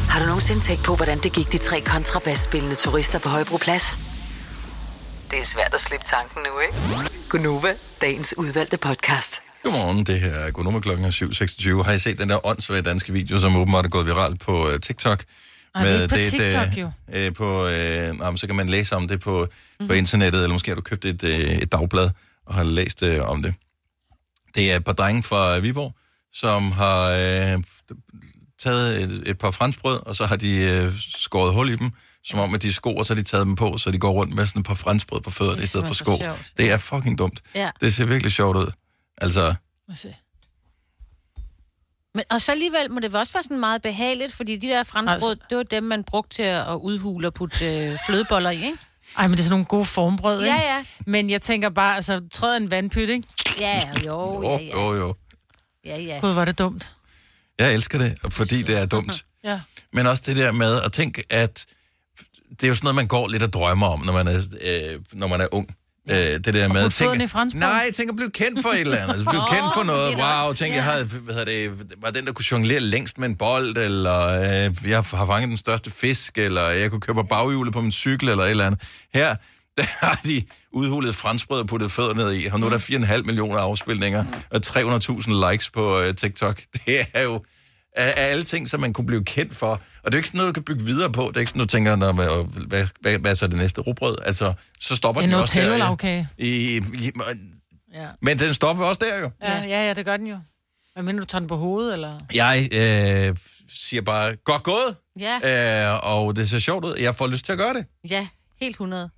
[0.10, 4.00] Har du nogensinde tænkt på, hvordan det gik de tre kontrabasspillende turister på Højbroplads?
[5.32, 7.10] Det er svært at slippe tanken nu, ikke?
[7.30, 9.42] Gunova, dagens udvalgte podcast.
[9.64, 11.84] Godmorgen, det her er Gunummer klokken er 7.26.
[11.84, 14.80] Har I set den der åndssvage danske video, som åbenbart er gået viralt på uh,
[14.84, 15.24] TikTok?
[15.76, 16.92] Ej, det er ikke på et, TikTok, øh, jo.
[17.14, 19.52] Øh, på, øh, nej, men så kan man læse om det på, mm-hmm.
[19.80, 19.88] Mhm.
[19.88, 22.10] på internettet, eller måske har du købt et, øh, et dagblad
[22.46, 23.54] og har læst øh, om det.
[24.56, 25.96] Det er et par drenge fra Viborg,
[26.34, 27.64] som har øh,
[28.60, 31.92] taget et, et par franskbrød, og så har de øh, skåret hul i dem,
[32.24, 33.98] som om at de er sko, og så har de taget dem på, så de
[34.00, 36.18] går rundt med sådan et par franskbrød på fødderne i stedet for sko.
[36.24, 36.52] sjovt.
[36.58, 37.42] Det er fucking dumt.
[37.56, 37.70] Ja.
[37.82, 38.72] Det ser virkelig sjovt ud.
[39.18, 39.56] Altså.
[42.16, 45.32] Men, og så alligevel må det også være sådan meget behageligt, fordi de der franskbrød,
[45.32, 45.46] altså.
[45.50, 48.78] det var dem, man brugte til at udhule og putte øh, flødeboller i, ikke?
[49.18, 50.56] Ej, men det er sådan nogle gode formbrød, ikke?
[50.56, 50.86] Ja, ja.
[51.06, 53.28] Men jeg tænker bare, altså, træd en vandpyt, ikke?
[53.60, 54.82] Ja, jo, ja, ja.
[54.82, 55.16] jo, jo.
[55.86, 56.20] ja, ja.
[56.22, 56.90] Gud, var det dumt.
[57.60, 59.26] Jeg elsker det, fordi det er dumt.
[59.44, 59.62] Ja.
[59.94, 61.66] Men også det der med at tænke, at
[62.50, 65.00] det er jo sådan noget, man går lidt og drømmer om, når man er, øh,
[65.14, 65.76] når man er ung.
[66.12, 69.10] Øh, det der med fødderne i nej, jeg tænker blive kendt for et eller andet.
[69.14, 70.16] Altså, blive Åh, kendt for noget.
[70.16, 73.30] Wow, også- tænk, jeg havde, hvad hedder det, var den, der kunne jonglere længst med
[73.30, 77.24] en bold, eller øh, jeg har fanget den største fisk, eller jeg kunne køre på
[77.24, 78.82] baghjulet på min cykel, eller et eller andet.
[79.14, 79.36] Her,
[79.78, 83.24] der har de udhulet franskbrød og puttet fødder ned i, og nu er der 4,5
[83.24, 86.62] millioner afspilninger, og 300.000 likes på øh, TikTok.
[86.86, 87.42] Det er jo
[87.96, 89.68] af, af alle ting, som man kunne blive kendt for.
[89.72, 91.22] Og det er jo ikke sådan noget, du kan bygge videre på.
[91.28, 93.82] Det er ikke sådan, du tænker, Nå, hvad, hvad, hvad, hvad er så det næste
[93.82, 94.18] rugbrød?
[94.26, 95.66] Altså, så stopper En den jo også der.
[95.66, 96.30] Nutella-lavkage.
[96.38, 97.12] I, i,
[97.94, 98.08] Ja.
[98.22, 99.32] men den stopper også der jo.
[99.42, 100.40] Ja, ja, ja, det gør den jo.
[100.94, 102.20] Hvad mener du, tager den på hovedet, eller?
[102.34, 103.38] Jeg øh,
[103.70, 104.96] siger bare, godt gået.
[105.20, 105.94] Ja.
[105.94, 106.96] Øh, og det ser sjovt ud.
[107.00, 107.86] Jeg får lyst til at gøre det.
[108.10, 108.28] Ja,
[108.62, 109.10] helt 100.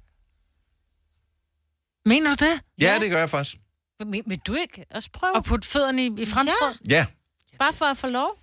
[2.05, 2.59] Mener du det?
[2.81, 3.57] Ja, det gør jeg faktisk.
[4.05, 5.35] Men, vil du ikke også prøve?
[5.35, 6.75] Og putte fødderne i, i franskbrød?
[6.89, 7.05] Ja.
[7.59, 8.37] Bare for at få lov?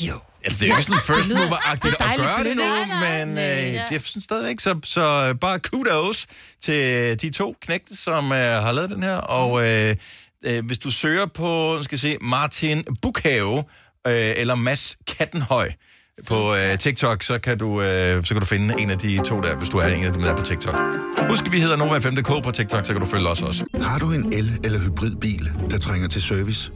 [0.00, 0.14] Jo.
[0.44, 3.74] Altså, det er jo ikke sådan first mover-agtigt er at gøre det nu, men øh,
[3.74, 6.26] jeg synes stadigvæk, så, så øh, bare kudos
[6.62, 9.96] til de to knægte, som øh, har lavet den her, og øh,
[10.44, 13.58] øh, hvis du søger på, skal jeg se, Martin Bukhave
[14.06, 15.72] øh, eller Mads Kattenhøj
[16.26, 19.40] på øh, TikTok, så kan, du, øh, så kan du finde en af de to
[19.40, 20.76] der, hvis du er en af dem der på TikTok.
[21.30, 23.64] Husk, at vi hedder Nova5.dk på TikTok, så kan du følge os også.
[23.82, 26.70] Har du en el- eller hybridbil, der trænger til service?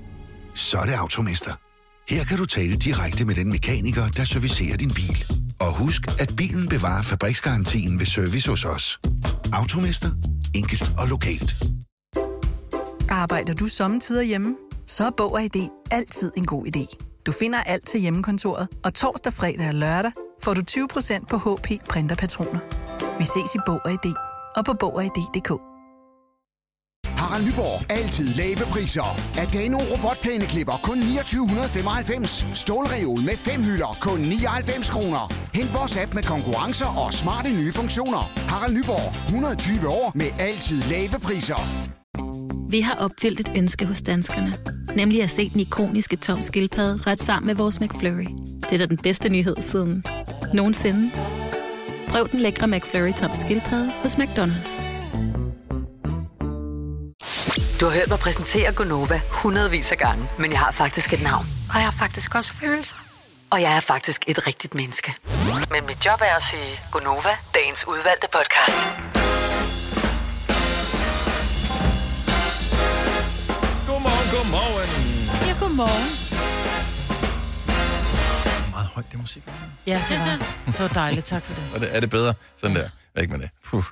[0.55, 1.53] Så er det Automester.
[2.09, 5.25] Her kan du tale direkte med den mekaniker, der servicerer din bil.
[5.61, 9.01] Og husk, at bilen bevarer fabriksgarantien ved service hos os.
[9.53, 10.11] Automester.
[10.55, 11.55] Enkelt og lokalt.
[13.09, 14.57] Arbejder du sommetider hjemme?
[14.87, 16.97] Så er Bog og ID altid en god idé.
[17.27, 21.69] Du finder alt til hjemmekontoret, og torsdag, fredag og lørdag får du 20% på HP
[21.89, 22.61] Printerpatroner.
[23.19, 24.15] Vi ses i Bog og ID
[24.57, 25.72] og på Bog og ID.dk.
[27.23, 27.91] Harald Nyborg.
[27.91, 29.21] Altid lave priser.
[29.39, 32.47] Adano robotplæneklipper kun 2995.
[32.55, 35.33] Stålreol med fem hylder kun 99 kroner.
[35.55, 38.33] Hent vores app med konkurrencer og smarte nye funktioner.
[38.49, 39.27] Harald Nyborg.
[39.27, 41.61] 120 år med altid lave priser.
[42.71, 44.55] Vi har opfyldt et ønske hos danskerne.
[44.97, 48.27] Nemlig at se den ikoniske tom skildpadde ret sammen med vores McFlurry.
[48.63, 50.05] Det er da den bedste nyhed siden
[50.55, 51.11] nogensinde.
[52.09, 54.92] Prøv den lækre McFlurry tom skildpadde hos McDonald's.
[57.83, 61.47] Du har hørt mig præsentere Gonova hundredvis af gange, men jeg har faktisk et navn.
[61.71, 62.97] Og jeg har faktisk også følelser.
[63.51, 65.15] Og jeg er faktisk et rigtigt menneske.
[65.71, 68.79] Men mit job er at sige Gonova, dagens udvalgte podcast.
[73.87, 74.91] Godmorgen, godmorgen.
[75.47, 76.11] Ja, godmorgen.
[78.71, 79.43] Meget højt, det musik.
[79.87, 81.27] Ja, det var, det var dejligt.
[81.27, 81.63] Tak for det.
[81.75, 82.35] Og det, er det bedre?
[82.57, 82.89] Sådan der.
[83.17, 83.51] Væk med det.
[83.65, 83.85] Puh.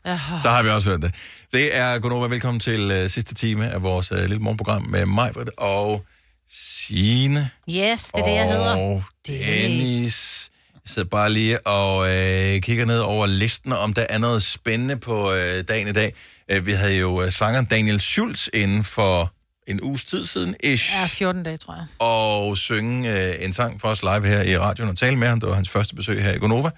[0.42, 1.14] Så har vi også hørt det.
[1.52, 2.26] Det er Gunova.
[2.26, 6.04] Velkommen til uh, sidste time af vores uh, lille morgenprogram med mig og
[6.52, 7.50] Signe.
[7.70, 8.76] Yes, det er det, jeg hedder.
[8.76, 10.50] Og Dennis.
[10.74, 14.96] Jeg sidder bare lige og øh, kigger ned over listen, om der er noget spændende
[14.96, 16.14] på øh, dagen i dag.
[16.50, 19.32] Øh, vi havde jo øh, sangeren Daniel Schulz inden for
[19.66, 21.86] en uges tid siden, ish, Ja, 14 dage, tror jeg.
[21.98, 25.40] og synge øh, en sang for os live her i radioen og tale med ham.
[25.40, 26.70] Det var hans første besøg her i Gonova.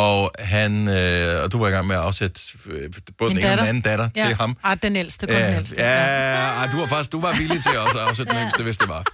[0.00, 3.52] Og han, øh, og du var i gang med at afsætte øh, både Min den
[3.52, 3.64] ene og den datter.
[3.64, 4.26] anden datter ja.
[4.26, 4.56] til ham.
[4.62, 5.80] Ah, den ældste, kun den Ja, ældste.
[5.80, 8.78] ja, ja, du var faktisk du var villig til også at afsætte den yngste, hvis
[8.78, 9.04] det var.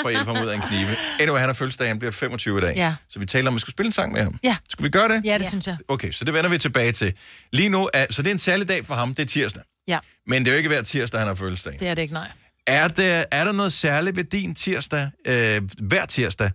[0.00, 0.96] For at hjælpe ham ud af en knive.
[1.20, 2.76] Anyway, han har fødselsdag, han bliver 25 i dag.
[2.76, 2.94] Ja.
[3.08, 4.38] Så vi taler om, at vi skulle spille en sang med ham.
[4.44, 4.56] Ja.
[4.68, 5.22] Skal vi gøre det?
[5.24, 5.76] Ja, det synes jeg.
[5.88, 7.12] Okay, så det vender vi tilbage til.
[7.52, 9.62] Lige nu, er, så det er en særlig dag for ham, det er tirsdag.
[9.88, 11.76] Ja, Men det er jo ikke hver tirsdag, han har fødselsdag.
[11.80, 12.28] det er det ikke, nej.
[12.66, 16.50] Er der, er der noget særligt ved din tirsdag, øh, hver tirsdag,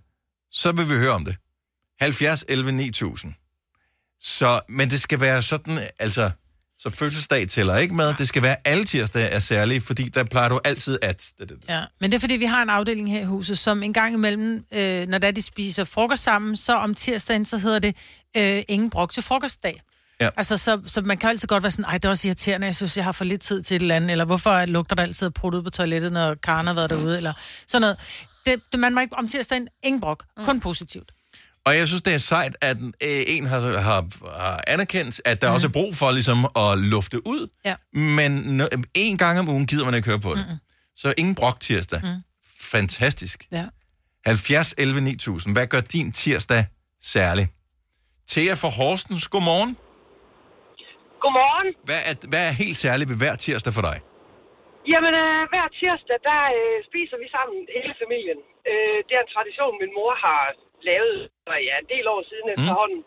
[0.51, 1.35] så vil vi høre om det.
[2.01, 3.33] 70 11 9000.
[4.21, 6.31] Så, men det skal være sådan, altså,
[6.79, 8.13] så fødselsdag tæller ikke med.
[8.13, 11.31] Det skal være alle tirsdage er særlige, fordi der plejer du altid at...
[11.69, 14.13] Ja, men det er fordi, vi har en afdeling her i huset, som en gang
[14.13, 17.95] imellem, øh, når der de spiser frokost sammen, så om tirsdagen, så hedder det
[18.37, 19.81] øh, ingen brok til frokostdag.
[20.21, 20.29] Ja.
[20.37, 22.75] Altså, så, så man kan altid godt være sådan, ej, det er også irriterende, jeg
[22.75, 25.29] synes, jeg har for lidt tid til et eller andet, eller hvorfor lugter der altid
[25.29, 27.33] prut ud på toilettet, når Karen har været derude, eller
[27.67, 27.97] sådan noget.
[28.45, 31.11] Det, det man må ikke om tirsdagen, ingen brok, kun positivt.
[31.65, 34.01] Og jeg synes, det er sejt, at øh, en har, har,
[34.41, 35.55] har anerkendt, at der mm.
[35.55, 37.47] også er brug for ligesom at lufte ud.
[37.65, 37.75] Ja.
[37.93, 38.61] Men
[38.93, 40.45] en gang om ugen gider man ikke høre på det.
[40.47, 40.59] Mm-mm.
[40.95, 41.99] Så ingen brok tirsdag.
[42.03, 42.23] Mm.
[42.75, 43.47] Fantastisk.
[43.51, 43.65] Ja.
[44.25, 45.55] 70 11 9000.
[45.55, 46.65] Hvad gør din tirsdag
[47.01, 47.45] særlig?
[48.31, 49.77] Thea fra Horsens, godmorgen.
[51.23, 51.67] Godmorgen.
[51.89, 53.97] Hvad er, hvad er helt særligt ved hver tirsdag for dig?
[54.91, 58.39] Jamen, øh, hver tirsdag, der øh, spiser vi sammen hele familien.
[58.69, 60.41] Øh, det er en tradition, min mor har
[60.89, 63.01] lavet for ja, en del år siden efterhånden.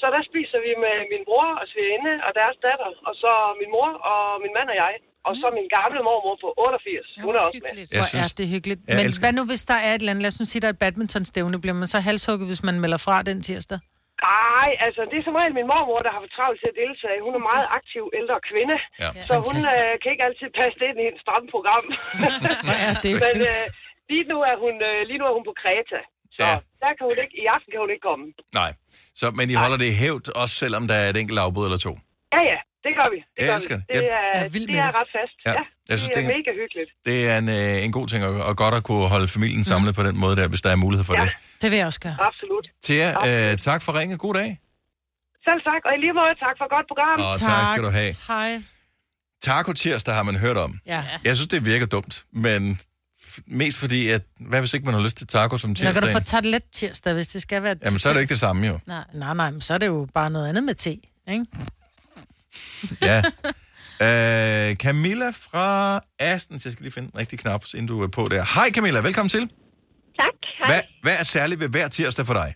[0.00, 3.30] Så der spiser vi med min bror og svigerinde og deres datter, og så
[3.60, 4.94] min mor og min mand og jeg.
[5.28, 7.08] Og så min gamle mormor på 88.
[7.26, 7.72] Hun er også med.
[7.78, 8.80] Jeg Hvor synes- er det hyggeligt.
[8.96, 10.68] Men elsker- hvad nu, hvis der er et eller andet, lad os nu sige, der
[10.70, 13.78] er et badmintonstævne, bliver man så halshugget, hvis man melder fra den tirsdag?
[14.32, 17.18] Nej, altså det er som regel min mormor, der har for travlt til at deltage.
[17.26, 19.10] Hun er meget aktiv ældre kvinde, ja.
[19.28, 21.84] så hun øh, kan ikke altid passe det ind i et stramt program.
[22.88, 23.64] er det Men øh,
[24.10, 26.00] lige, nu er hun, øh, lige nu er hun på Kreta,
[26.38, 26.54] så Ja.
[26.84, 28.24] der kan hun ikke, i aften kan hun ikke komme.
[28.60, 28.70] Nej.
[29.20, 31.80] Så, men I holder det i hævd, også selvom der er et enkelt afbud eller
[31.88, 31.92] to?
[32.34, 33.18] Ja, ja, det gør vi.
[33.20, 33.82] Det Jeg gør elsker vi.
[33.88, 34.02] det.
[34.02, 34.94] Det er, Jeg er vild det er det.
[35.00, 35.36] ret fast.
[35.46, 35.50] Ja.
[35.50, 36.90] Ja, Jeg det synes, er det er- mega hyggeligt.
[37.08, 39.92] Det er en, øh, en god ting, og, og godt at kunne holde familien samlet
[39.98, 41.24] på den måde der, hvis der er mulighed for Ja.
[41.24, 41.32] det.
[41.62, 42.16] Det vil jeg også gøre.
[42.30, 42.66] Absolut.
[42.86, 44.14] Thea, øh, tak for ringe.
[44.26, 44.50] God dag.
[45.46, 47.16] Selv tak, og i lige måde tak for et godt program.
[47.28, 48.12] Og tak skal du have.
[48.32, 48.50] Hej.
[49.42, 50.78] Taco tirsdag har man hørt om.
[50.86, 51.04] Ja.
[51.24, 52.80] Jeg synes, det virker dumt, men
[53.46, 56.08] mest fordi, at hvad hvis ikke man har lyst til taco som Så kan du
[56.12, 57.76] få tartelet tirsdag, hvis det skal være...
[57.84, 58.78] Jamen, så er det ikke det samme jo.
[58.86, 60.90] Nej, nej, nej, men så er det jo bare noget andet med te,
[61.28, 61.44] ikke?
[63.02, 63.22] Ja.
[64.08, 65.66] Øh, Camilla fra
[66.18, 66.60] Aston.
[66.64, 68.42] Jeg skal lige finde den rigtige knap, inden du er på der.
[68.56, 69.44] Hej Camilla, velkommen til.
[70.22, 70.36] Tak.
[70.58, 70.68] Hej.
[70.70, 72.48] Hvad, hvad er særligt ved hver tirsdag for dig?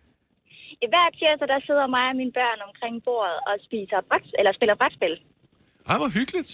[0.84, 4.52] I hver tirsdag, der sidder mig og mine børn omkring bordet og spiser bræt, eller
[4.58, 5.14] spiller brætspil.
[5.90, 6.50] Ej, hvor hyggeligt.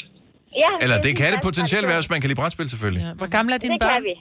[0.63, 3.03] Ja, Eller det synes kan det potentielt være, hvis man kan lide brætspil selvfølgelig.
[3.07, 3.13] Ja.
[3.21, 3.95] Hvor gamle er dine det børn?
[3.95, 4.15] kan vi.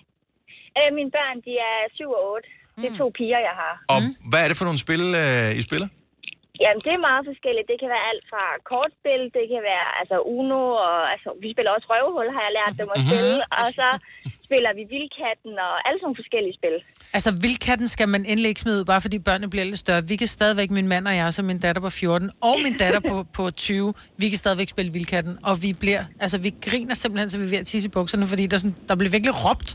[0.80, 2.50] Øh, mine børn, de er 7 og 8.
[2.82, 3.74] Det er to piger, jeg har.
[3.94, 4.00] Og
[4.30, 5.88] hvad er det for nogle spil, øh, I spiller?
[6.64, 7.68] Jamen, det er meget forskelligt.
[7.72, 11.72] Det kan være alt fra kortspil, det kan være altså Uno, og altså, vi spiller
[11.76, 13.36] også røvhul, har jeg lært dem at spille.
[13.60, 13.88] Og så
[14.48, 16.76] spiller vi Vildkatten og alle sådan forskellige spil.
[17.18, 20.02] Altså, vildkatten skal man endelig ikke smide ud, bare fordi børnene bliver lidt større.
[20.12, 23.02] Vi kan stadigvæk, min mand og jeg, så min datter på 14, og min datter
[23.12, 25.34] på, på 20, vi kan stadigvæk spille vildkatten.
[25.50, 28.26] Og vi bliver, altså vi griner simpelthen, så vi er ved at tisse i bukserne,
[28.34, 29.70] fordi der, er sådan, der bliver virkelig råbt.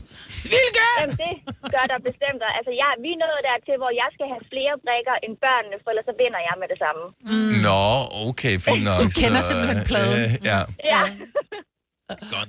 [0.53, 0.97] Vildkat!
[0.99, 1.33] Jamen, det
[1.75, 2.41] gør der bestemt.
[2.57, 5.87] Altså, jeg, vi er nået dertil, hvor jeg skal have flere brækker end børnene, for
[5.91, 7.03] ellers så vinder jeg med det samme.
[7.31, 7.55] Mm.
[7.67, 7.81] Nå,
[8.29, 8.99] okay, fint nok.
[9.03, 10.13] Du kender Så, simpelthen pladen.
[10.21, 10.59] Øh, ja.
[10.93, 11.01] Ja.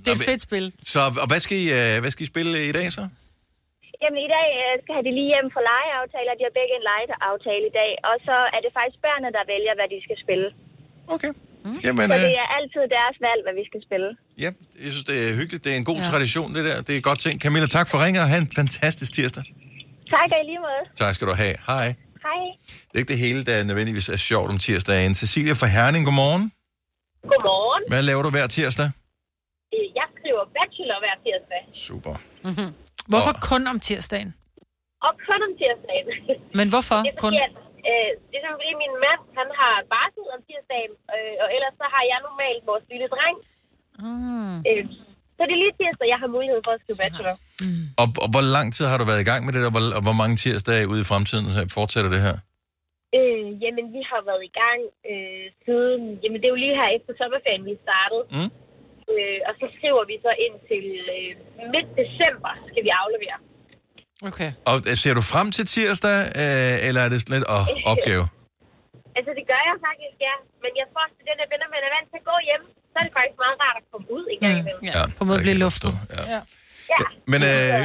[0.03, 0.65] Det er et fedt spil.
[0.93, 3.03] Så og hvad, skal I, øh, hvad skal I spille i dag så?
[4.03, 6.33] Jamen i dag øh, skal have de lige hjem for legeaftaler.
[6.41, 7.91] De har begge en legeaftale i dag.
[8.11, 10.49] Og så er det faktisk børnene, der vælger, hvad de skal spille.
[11.17, 11.33] Okay.
[11.87, 14.09] Jamen, så øh, det er altid deres valg, hvad vi skal spille.
[14.45, 14.51] ja,
[14.85, 15.62] jeg synes, det er hyggeligt.
[15.65, 16.07] Det er en god ja.
[16.11, 16.77] tradition, det der.
[16.89, 17.35] Det er godt ting.
[17.45, 19.45] Camilla, tak for ringet, og have en fantastisk tirsdag.
[20.15, 20.83] Tak og i lige måde.
[21.03, 21.55] Tak skal du have.
[21.71, 21.87] Hej.
[22.27, 22.41] Hej.
[22.89, 25.15] Det er ikke det hele, der nødvendigvis er sjovt om tirsdagen.
[25.23, 26.45] Cecilia fra Herning, godmorgen.
[27.33, 27.83] Godmorgen.
[27.93, 28.89] Hvad laver du hver tirsdag?
[29.75, 31.62] Øh, Jeg skriver bachelor hver tirsdag.
[31.87, 32.14] Super.
[32.47, 32.70] Mm-hmm.
[33.12, 34.31] Hvorfor kun om tirsdagen?
[35.07, 36.07] Og kun om tirsdagen.
[36.59, 37.33] Men hvorfor Det er kun?
[37.33, 37.55] fordi, at,
[37.91, 41.75] øh, det er simpelthen fordi, min mand han har barsel om tirsdagen, øh, og ellers
[41.81, 43.37] så har jeg normalt vores lille dreng.
[44.05, 44.57] Mm.
[44.68, 44.83] Øh,
[45.37, 47.35] så det er lige tirsdag, jeg har mulighed for at skrive bachelor.
[48.01, 50.03] Og, og hvor lang tid har du været i gang med det, og hvor, og
[50.07, 52.37] hvor mange tirsdage ude i fremtiden øh, fortsætter det her?
[53.18, 54.81] Øh, jamen, vi har været i gang
[55.12, 56.01] øh, siden...
[56.22, 58.22] Jamen, det er jo lige her efter sommerferien, vi startede.
[58.37, 58.51] Mm.
[59.12, 60.84] Øh, og så skriver vi så ind til
[61.16, 61.30] øh,
[61.74, 63.38] midt december, skal vi aflevere.
[64.28, 64.50] Okay.
[64.70, 68.24] Og øh, ser du frem til tirsdag, øh, eller er det sådan lidt åh, opgave?
[69.18, 70.34] Altså, det gør jeg faktisk, ja.
[70.64, 72.62] Men jeg tror også, at den der venner, man er vant til at gå hjem,
[72.90, 74.82] så er det faktisk meget rart at komme ud en gang imellem.
[74.90, 75.92] Ja, på en måde blive luftet.
[76.32, 76.40] Ja.
[76.92, 77.00] Ja.
[77.32, 77.80] Men det øh,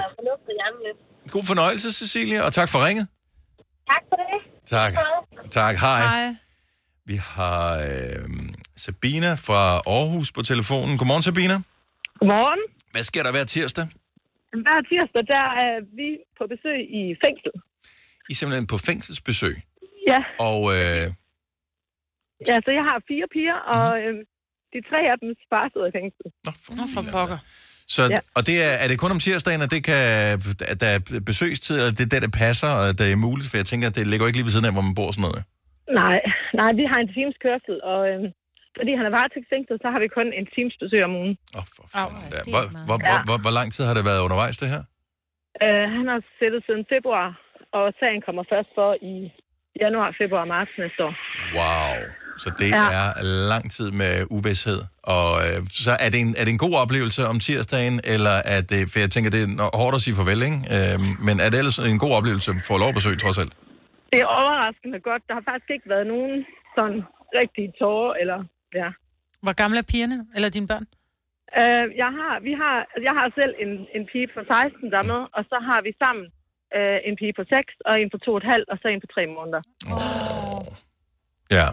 [1.35, 3.05] god fornøjelse, Cecilia, og tak for ringet.
[3.91, 4.39] Tak for det.
[4.75, 4.91] Tak.
[5.59, 6.01] Tak, hej.
[6.15, 6.27] Hej.
[7.11, 8.29] Vi har øh,
[8.85, 9.61] Sabina fra
[9.95, 10.93] Aarhus på telefonen.
[10.99, 11.55] Godmorgen, Sabina.
[12.19, 12.61] Godmorgen.
[12.93, 13.85] Hvad sker der hver tirsdag?
[14.65, 17.51] Hver tirsdag, der er vi på besøg i fængsel.
[18.29, 19.55] I er simpelthen på fængselsbesøg.
[20.11, 21.05] Ja, Og øh,
[22.49, 24.01] ja så jeg har fire piger, og Mhm.
[24.05, 24.21] øhm,
[24.73, 26.25] de tre af dem far sidder i fængsel.
[26.45, 26.51] Nå,
[26.95, 27.37] for pokker.
[27.95, 28.19] Så, Ja.
[28.37, 30.01] Og det er, er det kun om tirsdagen, at, det kan,
[30.71, 33.49] at der er besøgstid, og det er der, det passer, og det er muligt?
[33.49, 35.11] For jeg tænker, at det ligger jo ikke lige ved siden af, hvor man bor
[35.11, 35.43] sådan noget.
[36.01, 36.19] Nej,
[36.59, 38.27] nej, vi har en times kørsel, og øhm,
[38.77, 41.33] fordi han er varetægtsfængslet, så har vi kun en times besøg om ugen.
[41.55, 41.61] Ja,
[42.53, 44.83] hvor, hvor, hvor, hvor, hvor lang tid har det været undervejs, det her?
[45.65, 47.27] Øh, han har sættet siden februar,
[47.77, 49.13] og sagen kommer først for i
[49.83, 51.13] januar, februar og marts næste år.
[51.59, 51.95] Wow.
[52.43, 52.85] Så det Ja.
[53.01, 53.07] er
[53.53, 54.79] lang tid med uvidshed.
[55.03, 58.61] Og øh, så er det, en, er det en god oplevelse om tirsdagen, eller er
[58.71, 60.59] det, for jeg tænker, det er hårdt at sige farvel, ikke?
[60.75, 60.95] Øh,
[61.27, 63.53] men er det ellers en god oplevelse at få lov at besøge, trods alt?
[64.11, 65.21] Det er overraskende godt.
[65.27, 66.35] Der har faktisk ikke været nogen
[66.77, 66.99] sådan
[67.41, 68.39] rigtige tårer, eller
[68.81, 68.89] ja.
[69.43, 70.17] Hvor gamle er pigerne?
[70.35, 70.85] Eller dine børn?
[71.61, 72.75] Øh, jeg, har, vi har,
[73.07, 75.91] jeg har selv en, en pige på 16, der er med, og så har vi
[76.03, 76.25] sammen
[76.77, 79.61] øh, en pige på 6, og en på 2,5, og så en på 3 måneder.
[81.57, 81.67] Ja.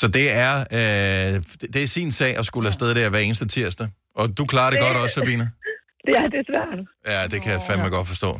[0.00, 1.34] Så det er, øh,
[1.74, 3.88] det- er sin sag at skulle afsted der hver eneste tirsdag.
[4.20, 5.46] Og du klarer det, Det- godt også, Sabine?
[6.06, 6.78] Det er det svært.
[7.12, 8.30] Ja, det kan jeg fandme godt forstå.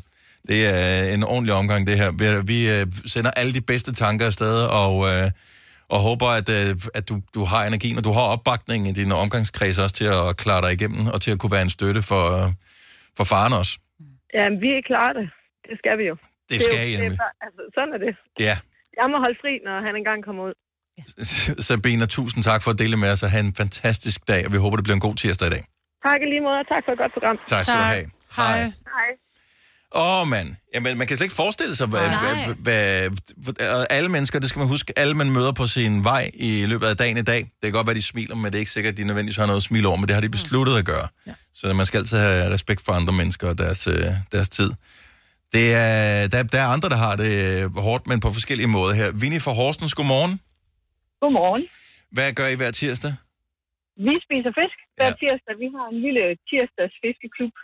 [0.49, 2.11] Det er en ordentlig omgang, det her.
[2.11, 5.31] Vi- Vi øh, sender alle de bedste tanker afsted, og, øh,
[5.95, 9.13] og håber, at, øh, at du, du har energien, og du har opbakningen i din
[9.13, 12.25] omgangskreds også til at klare dig igennem, og til at kunne være en støtte for,
[12.39, 12.49] øh,
[13.17, 13.73] for faren også.
[14.39, 15.27] Ja, men vi er klar det.
[15.69, 16.17] Det skal vi jo.
[16.49, 17.19] Det er skal jo, I det er nemlig.
[17.47, 18.13] altså, sådan er det.
[18.49, 18.57] Ja,
[19.01, 20.55] Jeg må holde fri, når han engang kommer ud.
[21.69, 24.59] Sabina, tusind tak for at dele med os, og have en fantastisk dag, og vi
[24.65, 25.65] håber, det bliver en god tirsdag i dag.
[26.07, 27.37] Tak i lige måde, og tak for et godt program.
[27.53, 28.07] Tak skal du have.
[28.37, 28.59] Hej.
[28.97, 29.11] Hej.
[29.95, 30.49] Åh, oh, mand.
[30.75, 34.59] Jamen, man kan slet ikke forestille sig, hvad, hvad, hvad, hvad, alle mennesker, det skal
[34.59, 37.63] man huske, alle man møder på sin vej i løbet af dagen i dag, det
[37.63, 39.57] kan godt være, de smiler, men det er ikke sikkert, at de nødvendigvis har noget
[39.57, 41.09] at smile over, men det har de besluttet at gøre.
[41.27, 41.33] Ja.
[41.55, 43.95] Så man skal altid have respekt for andre mennesker og deres, øh,
[44.33, 44.71] deres tid.
[45.53, 47.33] Det er, der, der er andre, der har det
[47.65, 49.09] øh, hårdt, men på forskellige måder her.
[49.23, 50.41] Vinnie fra Horsens, godmorgen.
[51.21, 51.65] Godmorgen.
[52.17, 53.15] Hvad gør I hver tirsdag?
[54.07, 55.55] Vi spiser fisk hver tirsdag.
[55.65, 57.55] Vi har en lille tirsdags fiskeklub.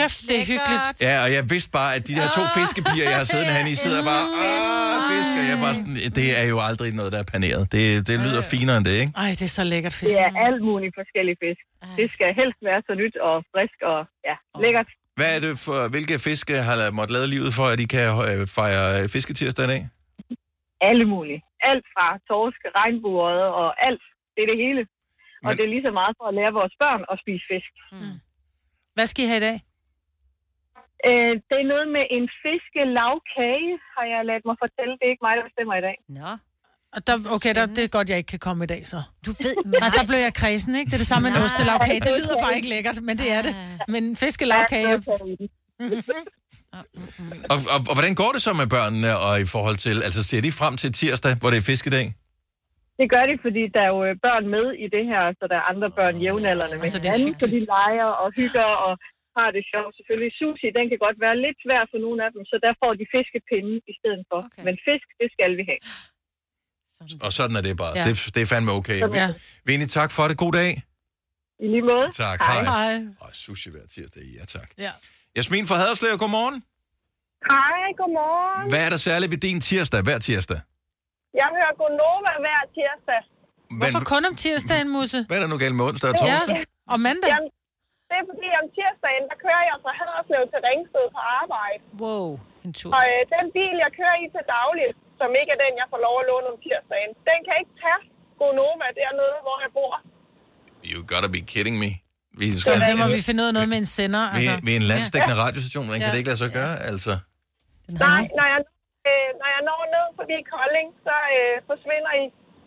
[0.00, 0.84] Kæft, det er hyggeligt.
[1.08, 3.76] Ja, og jeg vidste bare, at de der to fiskepiger, jeg har siddet herinde i,
[3.84, 7.28] sidder bare, åh, fisk, og jeg bare sådan, det er jo aldrig noget, der er
[7.34, 7.62] paneret.
[7.74, 9.12] Det, det lyder finere end det, ikke?
[9.22, 10.14] Ej, det er så lækkert fisk.
[10.14, 11.62] Det er alt muligt forskellige fisk.
[11.98, 14.88] Det skal helst være så nyt og frisk og ja, lækkert.
[15.18, 18.40] Hvad er det for, hvilke fiske har måttet lade livet for, at I kan øh,
[18.58, 19.82] fejre fisketirsdag i dag?
[20.90, 21.40] Alle mulige.
[21.70, 23.32] Alt fra torsk, regnbuer
[23.62, 24.04] og alt.
[24.34, 24.82] Det er det hele.
[25.46, 27.72] Og det er lige så meget for at lære vores børn at spise fisk.
[27.92, 28.16] Mm.
[28.96, 29.56] Hvad skal I have i dag?
[31.08, 34.92] Øh, det er noget med en fiskelavkage, har jeg ladt mig fortælle.
[34.98, 35.96] Det er ikke mig, der bestemmer i dag.
[36.20, 36.30] Nå.
[36.94, 38.98] Og der, okay, der, det er godt, jeg ikke kan komme i dag, så.
[39.26, 40.88] Du ved Nej, der blev jeg kredsen, ikke?
[40.90, 42.00] Det er det samme med en ostelavkage.
[42.00, 43.54] Det lyder bare ikke lækkert, men det er det.
[43.88, 44.94] Men fiskelavkage...
[47.52, 50.40] Og, og, og hvordan går det så med børnene og i forhold til, altså ser
[50.46, 52.06] de frem til tirsdag, hvor det er fiskedag?
[53.00, 55.56] Det gør de, fordi der er jo øh, børn med i det her, så der
[55.60, 58.92] er andre børn jævnaldrende med Altså, det er hinanden, så de leger og hygger og
[59.38, 59.92] har det sjovt.
[59.98, 62.92] Selvfølgelig sushi, den kan godt være lidt svær for nogle af dem, så der får
[63.00, 64.40] de fiskepinde i stedet for.
[64.48, 64.62] Okay.
[64.66, 65.82] Men fisk, det skal vi have.
[67.26, 67.92] Og sådan er det bare.
[67.98, 68.04] Ja.
[68.08, 68.98] Det, det er fandme okay.
[69.04, 69.28] Sådan Ja.
[69.68, 70.36] Vinnie, tak for det.
[70.44, 70.72] God dag.
[71.64, 72.08] I lige måde.
[72.24, 72.64] Tak, Hej.
[72.64, 72.92] hej.
[72.94, 72.94] Hej.
[73.24, 74.68] Og sushi hver tirsdag, ja tak.
[74.86, 74.92] Ja.
[75.36, 76.56] Jasmin fra Haderslev, godmorgen.
[77.52, 78.66] Hej, godmorgen.
[78.72, 80.60] Hvad er der særligt ved din tirsdag, hver tirsdag?
[81.40, 83.20] Jeg hører Gonova hver tirsdag.
[83.80, 85.18] Hvorfor kun om tirsdagen, Musse?
[85.28, 86.54] Hvad er der nu galt med onsdag og torsdag?
[86.56, 87.30] Ja, og mandag?
[87.34, 87.50] Jamen,
[88.08, 91.80] det er fordi om tirsdagen, der kører jeg fra Haderslev til Ringsted på arbejde.
[92.02, 92.28] Wow,
[92.66, 92.90] en tur.
[92.98, 96.00] Og øh, den bil, jeg kører i til dagligt, som ikke er den, jeg får
[96.06, 98.00] lov at låne om tirsdagen, den kan ikke tage
[98.40, 99.94] Gonova dernede, hvor jeg bor.
[100.92, 101.90] You gotta be kidding me.
[102.40, 104.22] Vi, Så skal, der må vi finde ud af noget med en sender.
[104.30, 104.54] vi, Altså.
[104.66, 106.14] vi er en landstækkende radiostation, hvordan kan Ja.
[106.14, 106.74] det ikke lade sig gøre?
[106.92, 107.12] Altså,
[108.06, 108.60] Nej, når jeg,
[109.10, 112.24] øh, når jeg når ned forbi Kolding, så øh, forsvinder I.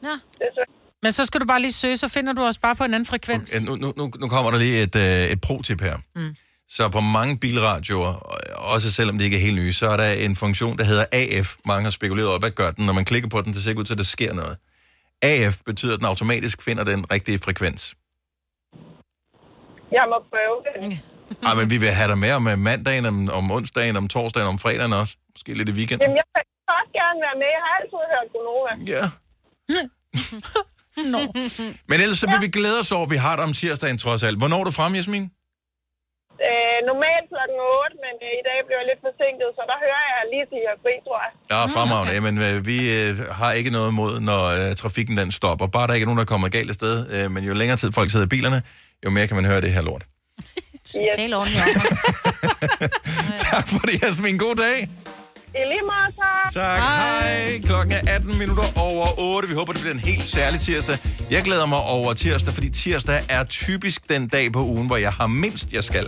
[0.08, 0.16] Ja.
[0.42, 0.72] Desværre.
[1.04, 3.06] Men så skal du bare lige søge, så finder du os bare på en anden
[3.06, 3.64] frekvens.
[3.66, 5.98] nu, nu, nu, nu kommer der lige et, øh, et pro-tip her.
[6.16, 6.36] Mm.
[6.70, 8.38] Så på mange bilradioer, og
[8.74, 11.56] også selvom de ikke er helt nye, så er der en funktion, der hedder AF.
[11.66, 12.86] Mange har spekuleret over, hvad gør den?
[12.86, 14.58] Når man klikker på den, det ser ikke ud til, at der sker noget.
[15.22, 17.96] AF betyder, at den automatisk finder den rigtige frekvens.
[19.92, 21.00] Jeg må prøve det.
[21.48, 24.48] Ej, men vi vil have dig med om øh, mandagen, om, om onsdagen, om torsdagen,
[24.48, 25.14] om fredagen også.
[25.36, 26.02] Måske lidt i weekenden.
[26.04, 26.44] Jamen, jeg vil
[26.80, 27.50] også gerne være med.
[27.56, 28.72] Jeg har altid hørt Gonova.
[28.94, 29.04] Ja.
[31.14, 31.22] Nå.
[31.90, 34.24] Men ellers så vil vi glæde os over, at vi har dig om tirsdagen trods
[34.24, 34.38] alt.
[34.42, 35.26] Hvornår er du frem, Jasmin?
[36.48, 40.04] Øh, normalt klokken 8, men øh, i dag blev jeg lidt forsinket, så der hører
[40.14, 41.32] jeg lige til fri, tror jeg.
[41.54, 42.12] Ja, fremragende.
[42.18, 45.68] Jamen, øh, vi øh, har ikke noget imod, når øh, trafikken den stopper.
[45.68, 46.96] Bare der ikke er nogen, der kommer galt afsted.
[47.16, 48.60] Øh, men jo længere tid folk sidder i bilerne,
[49.06, 50.04] jo mere kan man høre det her lort.
[50.86, 51.68] Skal tale ordentligt
[53.48, 54.38] tak for det, Jasmin.
[54.38, 54.90] God dag.
[55.56, 56.54] I lige måde, tak.
[56.54, 56.80] Tak.
[56.80, 57.62] Hej.
[57.66, 59.50] Klokken er 18 minutter over 8.
[59.50, 60.98] Vi håber, det bliver en helt særlig tirsdag.
[61.32, 65.12] Jeg glæder mig over tirsdag, fordi tirsdag er typisk den dag på ugen, hvor jeg
[65.14, 66.08] har mindst, jeg skal.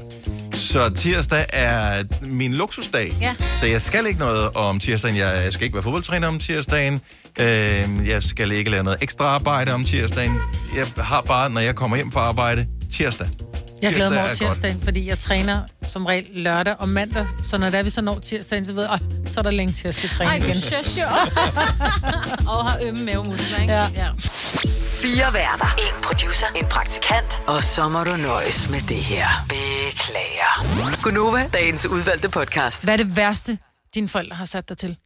[0.54, 3.12] Så tirsdag er min luksusdag.
[3.22, 3.36] Ja.
[3.56, 5.18] Så jeg skal ikke noget om tirsdagen.
[5.18, 7.02] Jeg skal ikke være fodboldtræner om tirsdagen.
[7.40, 10.36] Øh, jeg skal ikke lave noget ekstra arbejde om tirsdagen.
[10.76, 13.28] Jeg har bare, når jeg kommer hjem fra arbejde, tirsdag.
[13.82, 14.56] Jeg glæder mig over Tirsdag er godt.
[14.58, 17.28] tirsdagen, fordi jeg træner som regel lørdag og mandag.
[17.50, 19.00] Så når der vi så når tirsdagen, så ved jeg, "Åh,
[19.32, 20.56] så er der længe til, jeg skal træne Ej, igen.
[20.84, 21.00] sjovt.
[22.52, 23.74] og har ømme mavemuskler, ikke?
[23.74, 23.88] Ja.
[23.96, 24.08] ja.
[25.02, 25.76] Fire værter.
[25.78, 26.48] En producer.
[26.56, 27.42] En praktikant.
[27.48, 29.28] Og så må du nøjes med det her.
[29.50, 31.02] Beklager.
[31.04, 32.84] Gunova, dagens udvalgte podcast.
[32.84, 33.58] Hvad er det værste,
[33.96, 34.98] dine forældre har sat dig til?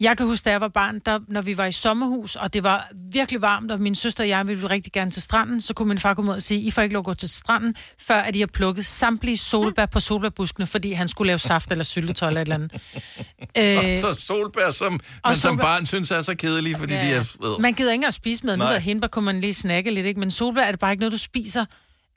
[0.00, 2.64] Jeg kan huske, da jeg var barn, der, når vi var i sommerhus, og det
[2.64, 5.88] var virkelig varmt, og min søster og jeg ville rigtig gerne til stranden, så kunne
[5.88, 8.14] min far komme ud og sige, I får ikke lov at gå til stranden, før
[8.14, 12.28] at I har plukket samtlige solbær på solbærbuskene, fordi han skulle lave saft eller syltetøj
[12.28, 12.72] eller et eller andet.
[14.04, 17.00] Og så solbær, som man som solbær- barn synes er så kedelige, fordi ja.
[17.00, 17.18] de er...
[17.40, 17.60] ved.
[17.60, 18.56] Man gider ikke engang spise med.
[18.56, 20.20] Nu ved hindbær kunne man lige snakke lidt, ikke?
[20.20, 21.64] men solbær er det bare ikke noget, du spiser.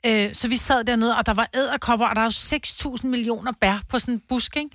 [0.06, 3.52] Øh, så vi sad dernede, og der var æderkopper, og der er jo 6.000 millioner
[3.60, 4.70] bær på sådan en busk, ikke?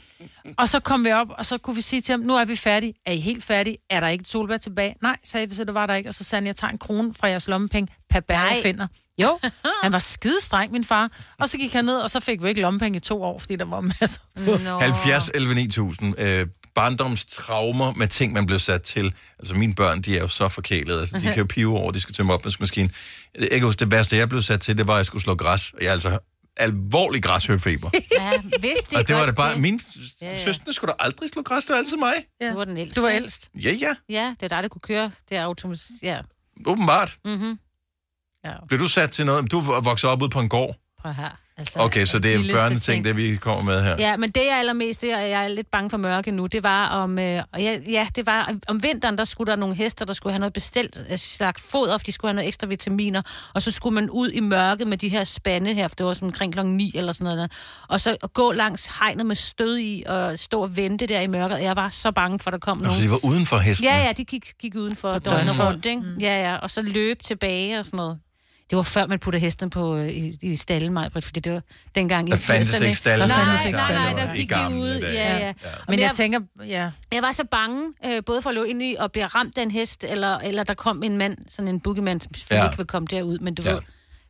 [0.58, 2.56] Og så kom vi op, og så kunne vi sige til ham, nu er vi
[2.56, 2.94] færdige.
[3.06, 3.78] Er I helt færdige?
[3.90, 4.96] Er der ikke et solbær tilbage?
[5.02, 6.10] Nej, sagde vi, så det var der ikke.
[6.10, 8.62] Og så sagde han, jeg tager en krone fra jeres lommepenge per bær, jeg Nej.
[8.62, 8.88] finder.
[9.18, 9.40] Jo,
[9.84, 11.12] han var skidestreng, min far.
[11.40, 13.56] Og så gik han ned, og så fik vi ikke lommepenge i to år, fordi
[13.56, 14.52] der var masser på.
[14.64, 14.80] Nå.
[14.80, 16.20] 70, 11, 9000.
[16.22, 19.14] Øh, barndomstraumer med ting, man blev sat til.
[19.40, 21.00] Altså mine børn, de er jo så forkælede.
[21.00, 22.92] Altså, de kan jo pive over, de skal tømme opvaskemaskinen.
[23.40, 25.36] Jeg kan huske, det værste, jeg blev sat til, det var, at jeg skulle slå
[25.36, 25.72] græs.
[25.72, 26.20] Og jeg er altså
[26.58, 27.90] alvorlig græshøfeber.
[28.20, 29.80] Ja, vidste de og det var det bare, min
[30.22, 30.44] Ja, ja.
[30.44, 32.14] søstre skulle da aldrig slå græs, det var altid mig.
[32.42, 32.50] Ja.
[32.50, 33.02] Du var den ældste.
[33.02, 33.50] Du var ældst.
[33.64, 35.12] Ja, ja, Ja, det er dig, der kunne køre.
[35.30, 35.90] Det er automatisk.
[36.04, 36.18] Ja.
[36.66, 37.18] åbenbart.
[37.26, 37.60] Mm-hmm.
[38.68, 39.52] Blev du sat til noget?
[39.52, 40.76] Du voksede op ude på en gård.
[41.02, 41.30] Prøv her.
[41.58, 43.06] Altså, Okay, så det er børneting, ting.
[43.06, 43.96] det vi kommer med her.
[44.00, 46.64] Ja, men det jeg allermest, det er, jeg er lidt bange for mørke nu, det
[46.64, 50.06] var om, øh, og ja, ja, det var om vinteren, der skulle der nogle hester,
[50.06, 53.22] der skulle have noget bestilt øh, slags foder, de skulle have noget ekstra vitaminer,
[53.54, 56.14] og så skulle man ud i mørket med de her spande her, for det var
[56.14, 57.48] sådan omkring klokken 9 eller sådan noget der,
[57.88, 61.28] og så og gå langs hegnet med stød i, og stå og vente der i
[61.28, 61.62] mørket.
[61.62, 62.90] Jeg var så bange for, at der kom nogen.
[62.90, 63.88] Altså, de var uden for hesten.
[63.88, 65.60] Ja, ja, de gik, gik uden for døgnet.
[65.60, 66.02] rundt, ikke?
[66.02, 66.18] Mm.
[66.22, 68.20] Ja, ja, og så løb tilbage og sådan noget.
[68.70, 71.62] Det var før, man puttede hesten på, øh, i, i stallen, Majbrit, fordi det var
[71.96, 72.84] dengang i Der fandtes 80'erne.
[72.84, 73.28] ikke stalde.
[73.28, 75.00] Nej, nej, nej, der gik de ud.
[75.02, 75.48] Ja, Ja.
[75.48, 75.54] ja.
[75.88, 78.96] Men jeg tænker, ja, Jeg var så bange, øh, både for at løbe ind i
[79.00, 82.20] og blive ramt af en hest, eller, eller der kom en mand, sådan en boogeyman,
[82.20, 82.68] som selvfølgelig Ja.
[82.70, 83.72] ikke vil komme derud, men du Ja.
[83.72, 83.80] ved,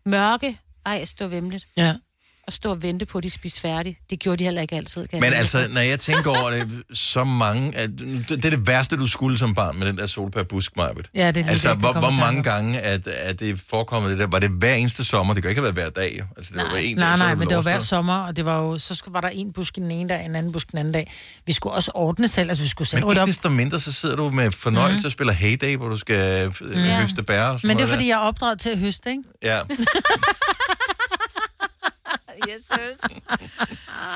[0.05, 1.67] mørke, ej, stå vemmeligt.
[1.77, 1.93] ja.
[2.47, 3.99] Og stå og vente på, at de spiste færdigt.
[4.09, 5.05] Det gjorde de heller ikke altid.
[5.05, 7.77] Kan Men altså, når jeg tænker over det, så mange...
[7.77, 7.89] At,
[8.29, 11.09] det er det værste, du skulle som barn med den der solbærbusk, Marvitt.
[11.15, 14.19] Ja, det er Altså, det, jeg hvor, hvor mange gange at, at det forekommet det
[14.19, 14.27] der?
[14.27, 15.33] Var det hver eneste sommer?
[15.33, 16.23] Det kan ikke have været hver dag.
[16.37, 18.45] Altså, det var en Nej, dag, nej, det men det var hver sommer, og det
[18.45, 20.79] var jo, så skulle, var der en busk den ene dag, en anden busk den
[20.79, 21.13] anden dag.
[21.45, 24.15] Vi skulle også ordne selv, altså vi skulle selv Men ikke desto mindre, så sidder
[24.15, 25.05] du med fornøjelse mm.
[25.05, 26.75] og spiller Heyday, hvor du skal mm.
[26.75, 29.23] Høste bær og sådan Men det er fordi, jeg er opdraget til at høste, ikke?
[29.43, 29.59] Ja.
[32.49, 32.71] Yes,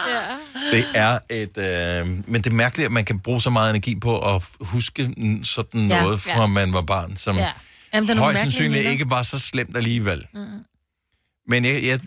[0.08, 0.38] ja.
[0.78, 1.58] Det er et...
[1.58, 5.14] Øh, men det er mærkeligt, at man kan bruge så meget energi på at huske
[5.44, 6.02] sådan Ja.
[6.02, 6.48] noget, fra Ja.
[6.48, 7.50] man var barn, som Ja.
[7.94, 10.26] Jamen, højst sandsynligt ikke var så slemt alligevel.
[10.34, 10.40] Mm.
[11.48, 12.00] Men jeg, jeg,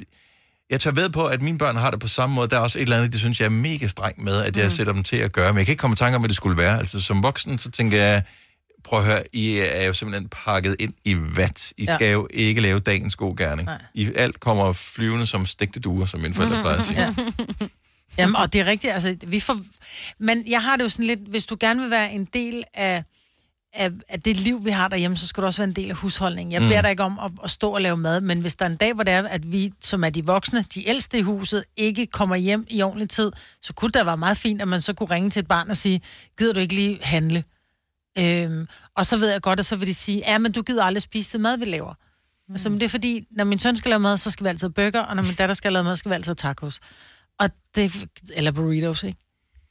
[0.70, 2.48] jeg tager ved på, at mine børn har det på samme måde.
[2.48, 4.64] Der er også et eller andet, de synes, jeg er mega streng med, at jeg
[4.64, 4.70] Mm.
[4.70, 5.52] sætter dem til at gøre.
[5.52, 6.78] Men jeg kan ikke komme i tanke om, hvad det skulle være.
[6.78, 8.22] Altså som voksen, så tænker jeg,
[8.84, 11.72] prøv at høre, I er jo simpelthen pakket ind i vat.
[11.76, 11.94] I Ja.
[11.94, 13.66] skal jo ikke lave dagens god gerning.
[13.66, 13.82] Nej.
[13.94, 17.00] I, alt kommer flyvende som stegte duer, som mine forældre plejer at sige.
[18.18, 18.22] Ja.
[18.22, 19.58] Jamen, og det er rigtigt, altså, vi får...
[20.18, 23.04] Men jeg har det jo sådan lidt, hvis du gerne vil være en del af,
[23.74, 25.96] af, af det liv, vi har derhjemme, så skal du også være en del af
[25.96, 26.52] husholdningen.
[26.52, 26.68] Jeg Mm.
[26.68, 28.76] beder dig ikke om at, at stå og lave mad, men hvis der er en
[28.76, 32.06] dag, hvor det er, at vi, som er de voksne, de ældste i huset, ikke
[32.06, 35.10] kommer hjem i ordentlig tid, så kunne det være meget fint, at man så kunne
[35.10, 36.00] ringe til et barn og sige,
[36.38, 37.44] gider du ikke lige handle?
[38.18, 40.84] Øhm, og så ved jeg godt, at så vil de sige, ja, men du gider
[40.84, 41.94] aldrig spise det mad, vi laver.
[42.48, 42.54] Mm.
[42.54, 44.66] Altså, men det er fordi, når min søn skal lave mad, så skal vi altid
[44.66, 46.80] have burger, og når min datter skal lave mad, så skal vi altid have tacos.
[47.38, 47.92] Og det,
[48.36, 49.18] eller burritos, ikke?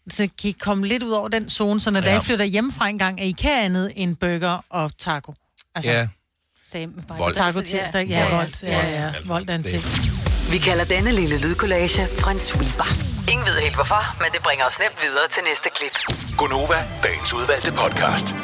[0.10, 2.06] Så kan I komme lidt ud over den zone, så når ja.
[2.08, 2.14] Ja.
[2.14, 5.34] jeg flytter hjemmefra en gang, er I kan andet end burger og taco.
[5.76, 6.08] Altså, Ja.
[6.66, 7.36] Same, bare Vold.
[7.36, 8.36] Taco tirsdag, ja, Vold.
[8.36, 8.64] vold.
[8.64, 9.84] Ja, ja, Altså, vold er en ting.
[10.52, 13.11] Vi kalder denne lille lydkollage en sweeper.
[13.30, 15.96] Ingen ved helt hvorfor, men det bringer os nemt videre til næste klip.
[16.38, 18.36] Gonova, dagens udvalgte podcast.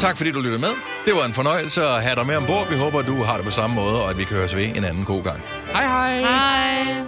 [0.00, 0.74] Tak fordi du lyttede med.
[1.06, 2.68] Det var en fornøjelse at have dig med ombord.
[2.68, 4.84] Vi håber, du har det på samme måde, og at vi kan høres ved en
[4.84, 5.42] anden god gang.
[5.74, 6.20] Hej hej!
[6.20, 7.04] Hej!